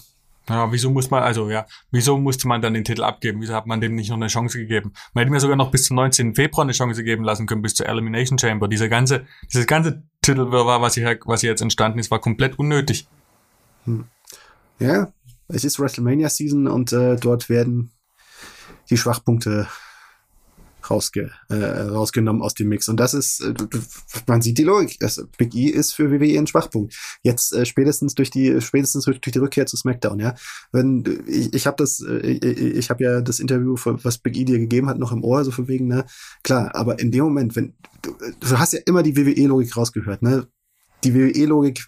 [0.49, 3.41] ja, wieso muss man, also ja, wieso musste man dann den Titel abgeben?
[3.41, 4.93] Wieso hat man dem nicht noch eine Chance gegeben?
[5.15, 6.35] Man hätte mir sogar noch bis zum 19.
[6.35, 8.69] Februar eine Chance geben lassen können, bis zur Elimination Chamber.
[8.69, 13.07] Dieser ganze, dieses ganze Titelwirrwarr, was hier, was hier jetzt entstanden ist, war komplett unnötig.
[13.85, 14.05] Hm.
[14.79, 15.13] Ja,
[15.49, 17.93] es ist WrestleMania Season und äh, dort werden
[18.91, 19.69] die Schwachpunkte
[20.91, 22.89] rausge, äh, rausgenommen aus dem Mix.
[22.89, 23.55] Und das ist, äh,
[24.27, 24.99] man sieht die Logik.
[25.01, 26.95] Das, Big E ist für WWE ein Schwachpunkt.
[27.23, 30.35] Jetzt äh, spätestens durch die, spätestens durch die Rückkehr zu SmackDown, ja.
[30.73, 34.59] Wenn ich, ich habe das, äh, ich, habe ja das Interview, was Big E dir
[34.59, 36.05] gegeben hat, noch im Ohr, so von wegen, ne,
[36.43, 40.47] klar, aber in dem Moment, wenn, du, du hast ja immer die WWE-Logik rausgehört, ne?
[41.05, 41.87] Die WWE-Logik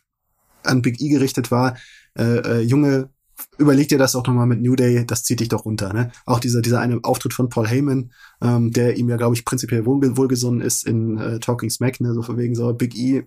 [0.63, 1.77] an Big E gerichtet war,
[2.19, 3.11] äh, äh, junge
[3.59, 5.93] überleg dir das auch nochmal mit New Day, das zieht dich doch runter.
[5.93, 6.11] Ne?
[6.25, 8.13] Auch dieser, dieser eine Auftritt von Paul Heyman,
[8.43, 12.15] ähm, der ihm ja, glaube ich, prinzipiell wohl, wohlgesonnen ist in äh, Talking Smack, ne?
[12.15, 13.25] so von wegen so Big E.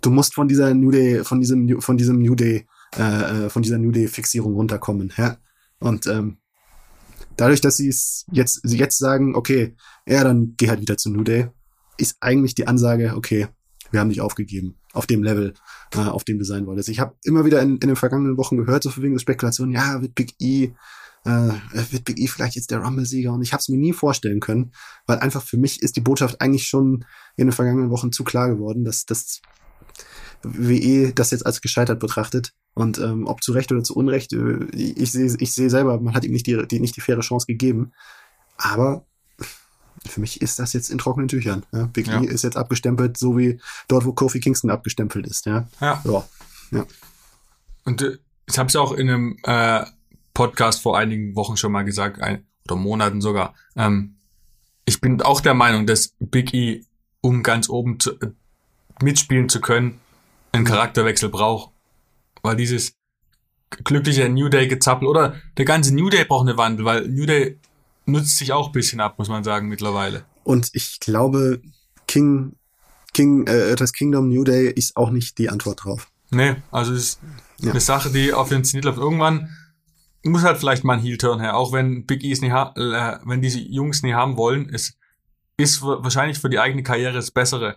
[0.00, 3.62] Du musst von dieser New Day, von diesem, von diesem New Day, äh, äh, von
[3.62, 5.12] dieser New Day-Fixierung runterkommen.
[5.16, 5.38] Ja?
[5.80, 6.38] Und ähm,
[7.36, 9.74] dadurch, dass sie es jetzt, sie jetzt sagen, okay,
[10.06, 11.48] ja, dann geh halt wieder zu New Day,
[11.96, 13.48] ist eigentlich die Ansage, okay,
[13.90, 15.54] wir haben dich aufgegeben auf dem Level,
[15.94, 16.88] äh, auf dem du sein wolltest.
[16.88, 20.00] Ich habe immer wieder in, in den vergangenen Wochen gehört, so wegen der Spekulation, ja,
[20.00, 20.70] wird Big E,
[21.24, 21.52] äh,
[21.90, 23.32] wird Big E vielleicht jetzt der Rumble-Sieger?
[23.32, 24.72] Und ich habe es mir nie vorstellen können,
[25.06, 27.04] weil einfach für mich ist die Botschaft eigentlich schon
[27.36, 29.42] in den vergangenen Wochen zu klar geworden, dass das
[30.42, 32.52] WE das jetzt als gescheitert betrachtet.
[32.74, 36.14] Und ähm, ob zu Recht oder zu Unrecht, äh, ich sehe ich seh selber, man
[36.14, 37.92] hat ihm nicht die, die, nicht die faire Chance gegeben.
[38.56, 39.06] Aber
[40.06, 41.64] für mich ist das jetzt in trockenen Tüchern.
[41.72, 41.84] Ja?
[41.92, 42.20] Big ja.
[42.20, 45.46] E ist jetzt abgestempelt, so wie dort, wo Kofi Kingston abgestempelt ist.
[45.46, 45.66] Ja.
[45.80, 46.02] Ja.
[46.04, 46.24] ja.
[46.70, 46.86] ja.
[47.84, 49.84] Und äh, ich habe es auch in einem äh,
[50.34, 53.54] Podcast vor einigen Wochen schon mal gesagt, ein, oder Monaten sogar.
[53.76, 54.16] Ähm,
[54.84, 56.84] ich bin auch der Meinung, dass Big E,
[57.20, 58.30] um ganz oben zu, äh,
[59.02, 60.00] mitspielen zu können,
[60.52, 61.70] einen Charakterwechsel braucht.
[62.42, 62.94] Weil dieses
[63.70, 67.58] glückliche New Day gezappel oder der ganze New Day braucht eine Wandel, weil New Day
[68.06, 70.24] nutzt sich auch ein bisschen ab, muss man sagen, mittlerweile.
[70.42, 71.62] Und ich glaube,
[72.06, 72.56] King,
[73.12, 76.10] King, äh, das Kingdom New Day ist auch nicht die Antwort drauf.
[76.30, 77.20] Nee, also es ist
[77.60, 77.70] ja.
[77.70, 78.98] eine Sache, die auf den Zenit läuft.
[78.98, 79.48] Irgendwann
[80.24, 83.60] muss halt vielleicht mal ein Heel-Turn her, auch wenn Big E's nicht äh, wenn diese
[83.60, 84.96] Jungs nie haben wollen, es
[85.56, 87.76] ist wahrscheinlich für die eigene Karriere das Bessere.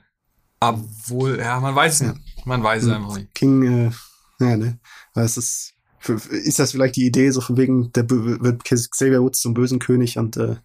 [0.59, 2.13] Obwohl, ja, man weiß es ja.
[2.13, 2.45] nicht.
[2.45, 2.95] Man weiß es hm.
[2.95, 3.33] einfach nicht.
[3.35, 3.91] King, äh,
[4.39, 4.79] ja, ne?
[5.13, 5.73] Weil es ist
[6.09, 10.17] ist das vielleicht die Idee, so von wegen, der wird Xavier Woods zum bösen König
[10.17, 10.55] und äh,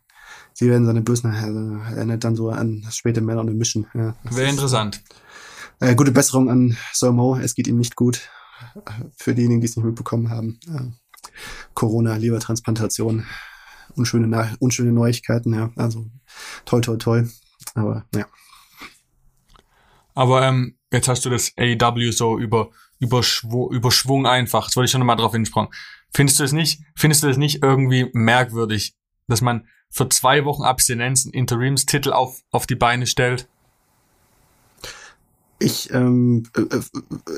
[0.54, 3.86] sie werden seine Bösen, also erinnert dann so an späte Man on a Mission.
[3.94, 5.02] Ja, Wäre interessant.
[5.80, 8.28] Äh, gute Besserung an Mo, es geht ihm nicht gut.
[9.16, 10.60] Für diejenigen, die es nicht mitbekommen haben.
[10.68, 10.92] Äh,
[11.74, 13.24] Corona, Lebertransplantation,
[13.96, 15.70] unschöne, unschöne Neuigkeiten, ja.
[15.76, 16.06] Also
[16.64, 17.30] toll, toll, toll.
[17.74, 18.26] Aber ja.
[20.14, 24.66] Aber ähm, jetzt hast du das AEW so über Überschw Überschwung einfach.
[24.66, 25.70] Das wollte ich schon mal drauf hinsprechen.
[26.14, 28.94] Findest du es nicht, findest du es nicht irgendwie merkwürdig,
[29.28, 33.48] dass man für zwei Wochen Abstinenz einen Interimstitel auf, auf die Beine stellt?
[35.58, 36.82] Ich, ähm, äh, äh,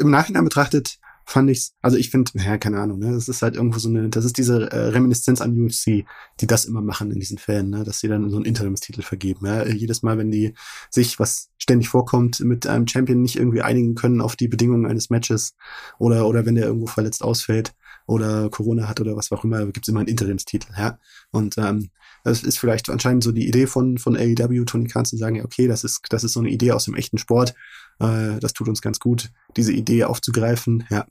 [0.01, 3.57] im Nachhinein betrachtet, fand ich's, also ich finde, ja, keine Ahnung, ne, das ist halt
[3.57, 6.05] irgendwo so eine, das ist diese äh, Reminiszenz an UFC,
[6.41, 9.47] die das immer machen in diesen Fällen, ne, dass sie dann so einen Interimstitel vergeben.
[9.47, 9.67] Ja.
[9.67, 10.55] Jedes Mal, wenn die
[10.91, 15.11] sich, was ständig vorkommt, mit einem Champion nicht irgendwie einigen können auf die Bedingungen eines
[15.11, 15.55] Matches
[15.99, 17.75] oder, oder wenn der irgendwo verletzt ausfällt
[18.07, 20.99] oder Corona hat oder was auch immer, gibt's immer einen Interimstitel, ja.
[21.31, 21.91] Und ähm,
[22.23, 25.45] das ist vielleicht anscheinend so die Idee von, von AEW, Tony Khan zu sagen, ja,
[25.45, 27.55] okay, das ist, das ist so eine Idee aus dem echten Sport.
[28.01, 31.07] Äh, das tut uns ganz gut, diese Idee aufzugreifen, ja.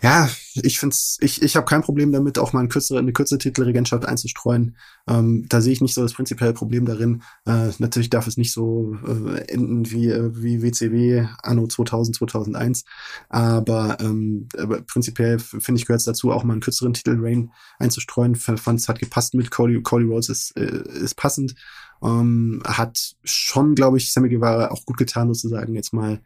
[0.00, 3.38] Ja, ich find's, ich, ich habe kein Problem damit, auch mal eine kürzere, eine kürzere
[3.38, 4.76] Titelregentschaft einzustreuen.
[5.08, 7.22] Ähm, da sehe ich nicht so das prinzipielle Problem darin.
[7.46, 12.84] Äh, natürlich darf es nicht so äh, enden wie, äh, wie WCW anno 2000, 2001.
[13.28, 18.36] Aber, ähm, aber prinzipiell finde ich gehört es dazu, auch mal einen kürzeren Titelreign einzustreuen.
[18.36, 21.56] Fand es hat gepasst mit Cody, Cody Rhodes ist, äh, ist passend.
[22.04, 26.20] Ähm, hat schon, glaube ich, Sammy Guevara auch gut getan, sozusagen jetzt mal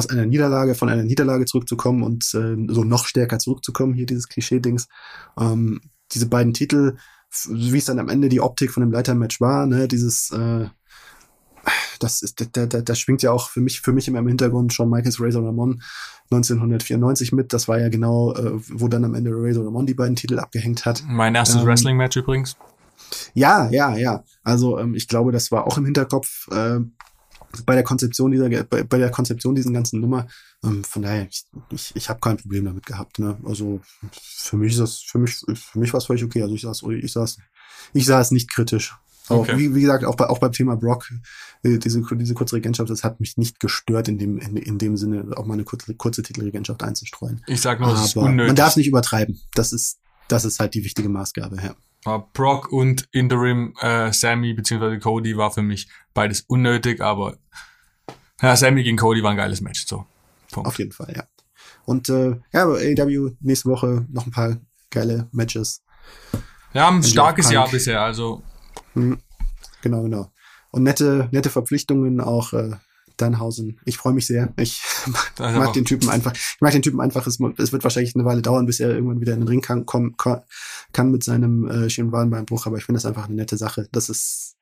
[0.00, 4.28] aus einer Niederlage, von einer Niederlage zurückzukommen und äh, so noch stärker zurückzukommen, hier dieses
[4.28, 4.88] Klischee-Dings.
[5.38, 5.82] Ähm,
[6.12, 6.96] diese beiden Titel,
[7.48, 10.66] wie es dann am Ende die Optik von dem Leitermatch war, ne, dieses, äh,
[11.98, 14.72] das ist, da, da, da schwingt ja auch für mich, für mich immer im Hintergrund
[14.72, 15.82] Shawn Michaels Razor Ramon
[16.30, 17.52] 1994 mit.
[17.52, 20.86] Das war ja genau, äh, wo dann am Ende Razor Ramon die beiden Titel abgehängt
[20.86, 21.04] hat.
[21.06, 22.56] Mein erstes ähm, Wrestling-Match übrigens.
[23.34, 24.24] Ja, ja, ja.
[24.42, 26.48] Also ähm, ich glaube, das war auch im Hinterkopf.
[26.50, 26.80] Äh,
[27.66, 30.26] bei der Konzeption dieser, bei, bei der Konzeption diesen ganzen Nummer.
[30.64, 33.18] Ähm, von daher, ich, ich, ich habe kein Problem damit gehabt.
[33.18, 33.38] Ne?
[33.44, 33.80] Also
[34.12, 36.42] für mich ist das, für mich, für mich war es völlig okay.
[36.42, 37.38] Also ich saß, ich saß,
[37.92, 38.94] ich sah es nicht kritisch.
[39.28, 39.58] Aber okay.
[39.58, 41.08] wie, wie gesagt, auch, bei, auch beim Thema Brock,
[41.62, 44.96] äh, diese, diese kurze Regentschaft, das hat mich nicht gestört, in dem, in, in dem
[44.96, 47.42] Sinne auch mal eine kurze, kurze Titelregentschaft einzustreuen.
[47.46, 48.48] Ich sag nur, das ist unnötig.
[48.48, 49.40] Man darf es nicht übertreiben.
[49.54, 49.98] Das ist,
[50.28, 51.74] das ist halt die wichtige Maßgabe, ja.
[52.04, 54.98] Brock und Interim äh, Sammy bzw.
[54.98, 57.36] Cody war für mich beides unnötig, aber
[58.40, 59.86] ja, Sammy gegen Cody war ein geiles Match.
[59.86, 60.06] So.
[60.50, 60.66] Punkt.
[60.66, 61.24] Auf jeden Fall, ja.
[61.84, 64.56] Und äh, ja, AEW nächste Woche noch ein paar
[64.90, 65.82] geile Matches.
[66.74, 68.42] Haben ein starkes Jahr bisher, also.
[68.94, 69.18] Mhm.
[69.82, 70.32] Genau, genau.
[70.70, 72.76] Und nette, nette Verpflichtungen auch äh,
[73.20, 73.78] Danhausen.
[73.84, 74.52] Ich freue mich sehr.
[74.56, 74.82] Ich
[75.38, 76.32] mag den Typen einfach.
[76.34, 77.26] Ich mag den Typen einfach.
[77.26, 79.86] Es, es, wird wahrscheinlich eine Weile dauern, bis er irgendwann wieder in den Ring kann,
[79.86, 82.66] kommen kann mit seinem äh, Schienenwadenbeinbruch.
[82.66, 83.88] Aber ich finde das einfach eine nette Sache.
[83.92, 84.56] Das ist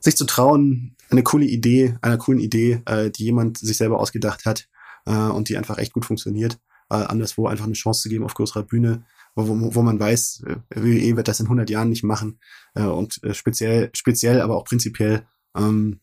[0.00, 4.44] sich zu trauen, eine coole Idee, einer coolen Idee, äh, die jemand sich selber ausgedacht
[4.44, 4.68] hat
[5.06, 6.58] äh, und die einfach echt gut funktioniert.
[6.90, 9.04] Äh, anderswo einfach eine Chance zu geben auf größerer Bühne,
[9.34, 12.38] wo, wo, wo man weiß, äh, WWE wird das in 100 Jahren nicht machen
[12.74, 15.26] äh, und äh, speziell, speziell, aber auch prinzipiell
[15.56, 16.00] ähm,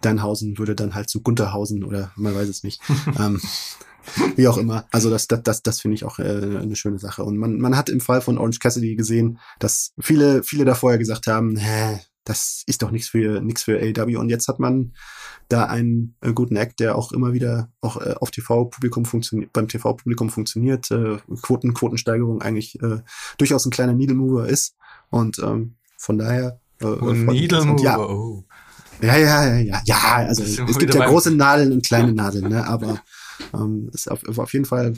[0.00, 2.80] Dannhausen würde dann halt zu Gunterhausen oder man weiß es nicht.
[3.18, 3.40] ähm,
[4.36, 4.86] wie auch immer.
[4.90, 7.24] Also das, das, das, das finde ich auch äh, eine schöne Sache.
[7.24, 10.98] Und man, man hat im Fall von Orange Cassidy gesehen, dass viele, viele da vorher
[10.98, 14.16] gesagt haben, hä, das ist doch nichts für nichts für AW.
[14.16, 14.92] Und jetzt hat man
[15.48, 19.68] da einen äh, guten Act, der auch immer wieder auch äh, auf TV-Publikum funktioniert, beim
[19.68, 23.00] TV-Publikum funktioniert, äh, Quoten, Quotensteigerung eigentlich äh,
[23.38, 24.76] durchaus ein kleiner Needle Mover ist.
[25.10, 26.60] Und ähm, von daher.
[26.80, 28.44] Äh, oh, Needle Mover, ja, oh.
[29.02, 32.66] Ja, ja, ja, ja, ja, also es gibt ja große Nadeln und kleine Nadeln, ne?
[32.66, 33.00] Aber
[33.54, 34.94] ähm, ist auf, auf jeden Fall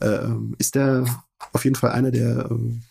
[0.00, 1.04] äh, ist der
[1.52, 2.82] auf jeden Fall einer der ähm,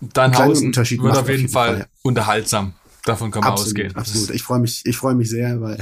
[0.00, 1.86] Danhausen wird auf jeden, auf jeden Fall, Fall ja.
[2.02, 2.74] unterhaltsam.
[3.04, 3.96] Davon kann man absolut, ausgehen.
[3.96, 4.30] Absolut.
[4.30, 5.78] Ich freue mich, ich freue mich sehr, weil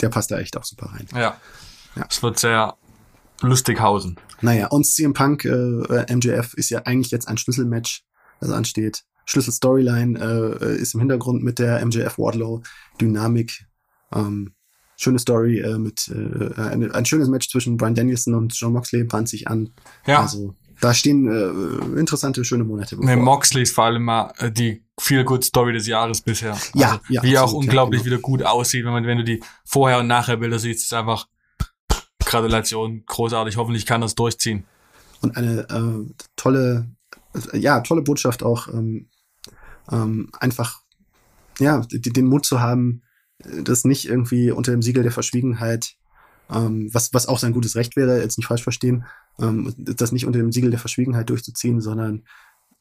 [0.00, 1.06] der passt da echt auch super rein.
[1.12, 1.36] Ja.
[1.96, 2.06] ja.
[2.08, 2.76] Es wird sehr
[3.40, 4.16] lustig hausen.
[4.40, 8.04] Naja, und CM Punk, äh, MJF ist ja eigentlich jetzt ein Schlüsselmatch,
[8.40, 9.04] das ansteht.
[9.26, 10.18] Schlüsselstoryline
[10.60, 12.62] äh, ist im Hintergrund mit der MJF Wardlow
[13.00, 13.66] Dynamik.
[14.12, 14.54] Ähm,
[14.96, 19.04] schöne Story äh, mit äh, ein, ein schönes Match zwischen Brian Danielson und John Moxley
[19.04, 19.70] bahnt sich an.
[20.06, 20.20] Ja.
[20.20, 23.14] Also da stehen äh, interessante, schöne Monate bevor.
[23.14, 26.52] Nee, Moxley ist vor allem mal äh, die viel good Story des Jahres bisher.
[26.52, 27.22] Also, ja, ja.
[27.22, 28.16] Wie er auch unglaublich ja, genau.
[28.16, 31.26] wieder gut aussieht, wenn man, wenn du die Vorher- und Nachher-Bilder siehst, ist einfach
[32.24, 33.56] Gratulation, großartig.
[33.56, 34.64] Hoffentlich kann das durchziehen.
[35.20, 36.88] Und eine äh, tolle,
[37.52, 39.08] ja, tolle Botschaft auch, ähm,
[39.90, 40.82] ähm, einfach,
[41.58, 43.02] ja, den Mut zu haben,
[43.38, 45.96] das nicht irgendwie unter dem Siegel der Verschwiegenheit
[46.50, 49.04] ähm, was, was auch sein gutes Recht wäre, jetzt nicht falsch verstehen,
[49.38, 52.24] ähm, das nicht unter dem Siegel der Verschwiegenheit durchzuziehen, sondern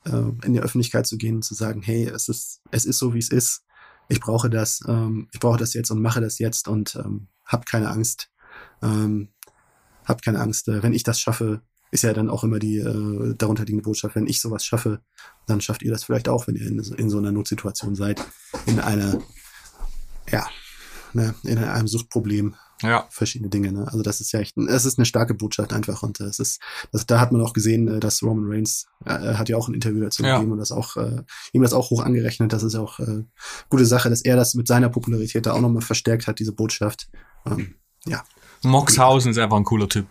[0.06, 3.14] äh, in die Öffentlichkeit zu gehen und zu sagen, hey, es ist, es ist so,
[3.14, 3.64] wie es ist.
[4.10, 7.66] Ich brauche das, ähm, ich brauche das jetzt und mache das jetzt und ähm, hab
[7.66, 8.30] keine Angst.
[8.82, 9.30] Ähm,
[10.06, 10.68] habt keine Angst.
[10.68, 11.62] Äh, wenn ich das schaffe,
[11.94, 15.00] ist ja dann auch immer die äh, darunter liegende Botschaft, wenn ich sowas schaffe,
[15.46, 18.26] dann schafft ihr das vielleicht auch, wenn ihr in, in so einer Notsituation seid,
[18.66, 19.20] in einer,
[20.30, 20.48] ja,
[21.14, 23.06] ne, in einem Suchtproblem ja.
[23.12, 23.72] verschiedene Dinge.
[23.72, 23.86] Ne?
[23.86, 26.60] Also das ist ja echt, es ist eine starke Botschaft einfach und äh, es ist,
[26.92, 29.76] das, da hat man auch gesehen, äh, dass Roman Reigns äh, hat ja auch ein
[29.76, 30.38] Interview dazu ja.
[30.38, 31.22] gegeben und das auch äh,
[31.52, 32.54] ihm das auch hoch angerechnet.
[32.54, 33.24] Das ist ja auch äh,
[33.70, 37.08] gute Sache, dass er das mit seiner Popularität da auch nochmal verstärkt hat, diese Botschaft.
[37.46, 37.76] Ähm,
[38.06, 38.24] ja.
[38.64, 40.08] Moxhausen ist einfach ein cooler Typ.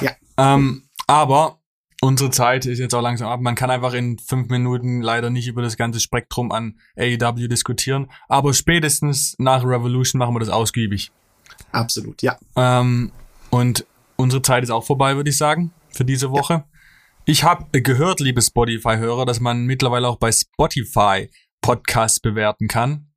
[0.00, 0.12] Ja.
[0.38, 1.58] Ähm, aber
[2.00, 3.40] unsere Zeit ist jetzt auch langsam ab.
[3.40, 8.10] Man kann einfach in fünf Minuten leider nicht über das ganze Spektrum an AEW diskutieren.
[8.28, 11.10] Aber spätestens nach Revolution machen wir das ausgiebig.
[11.72, 12.38] Absolut, ja.
[12.56, 13.12] Ähm,
[13.50, 13.84] und
[14.16, 16.54] unsere Zeit ist auch vorbei, würde ich sagen, für diese Woche.
[16.54, 16.64] Ja.
[17.24, 21.30] Ich habe gehört, liebe Spotify-Hörer, dass man mittlerweile auch bei Spotify
[21.60, 23.10] Podcasts bewerten kann.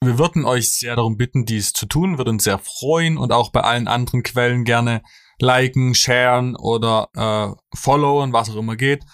[0.00, 3.50] Wir würden euch sehr darum bitten, dies zu tun, würde uns sehr freuen und auch
[3.50, 5.02] bei allen anderen Quellen gerne
[5.40, 9.04] liken, sharen oder äh, followen, was auch immer geht.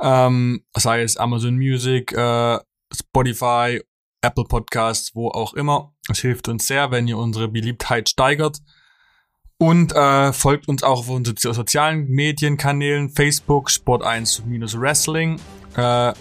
[0.00, 2.58] Ähm, sei es Amazon Music, äh,
[2.92, 3.80] Spotify,
[4.22, 5.92] Apple Podcasts, wo auch immer.
[6.10, 8.58] Es hilft uns sehr, wenn ihr unsere Beliebtheit steigert.
[9.58, 15.40] Und äh, folgt uns auch auf unseren sozialen Medienkanälen, Facebook, Sport1-Wrestling.
[15.76, 16.12] Äh,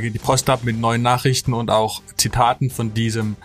[0.00, 3.36] geht die Post ab mit neuen Nachrichten und auch Zitaten von diesem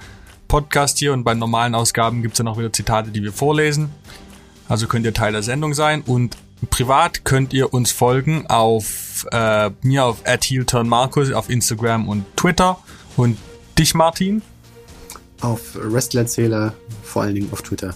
[0.47, 1.13] Podcast hier.
[1.13, 3.89] Und bei normalen Ausgaben gibt es dann auch wieder Zitate, die wir vorlesen.
[4.67, 6.01] Also könnt ihr Teil der Sendung sein.
[6.01, 6.37] Und
[6.69, 10.23] privat könnt ihr uns folgen auf äh, mir auf
[10.83, 12.79] Markus auf Instagram und Twitter.
[13.15, 13.37] Und
[13.77, 14.41] dich, Martin?
[15.41, 17.95] Auf Wrestlerzähler, vor allen Dingen auf Twitter.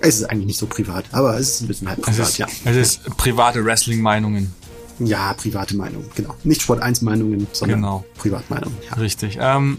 [0.00, 2.38] Es ist eigentlich nicht so privat, aber es ist ein bisschen halb privat, es ist,
[2.38, 2.46] ja.
[2.64, 4.52] Es ist private Wrestling-Meinungen.
[4.98, 6.34] Ja, private Meinungen, genau.
[6.44, 8.04] Nicht Sport 1 Meinungen, sondern genau.
[8.18, 8.76] Privatmeinungen.
[8.88, 8.96] Ja.
[8.96, 9.38] Richtig.
[9.40, 9.78] Ähm,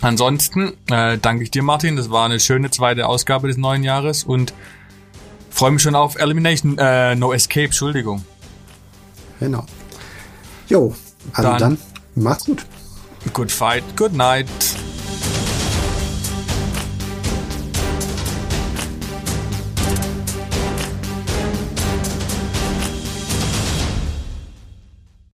[0.00, 1.96] ansonsten äh, danke ich dir, Martin.
[1.96, 4.52] Das war eine schöne zweite Ausgabe des neuen Jahres und
[5.50, 8.24] freue mich schon auf Elimination, äh, No Escape, Entschuldigung.
[9.40, 9.64] Genau.
[10.68, 10.94] Jo,
[11.32, 11.78] also dann, dann
[12.14, 12.64] macht's gut.
[13.32, 14.46] Good fight, good night.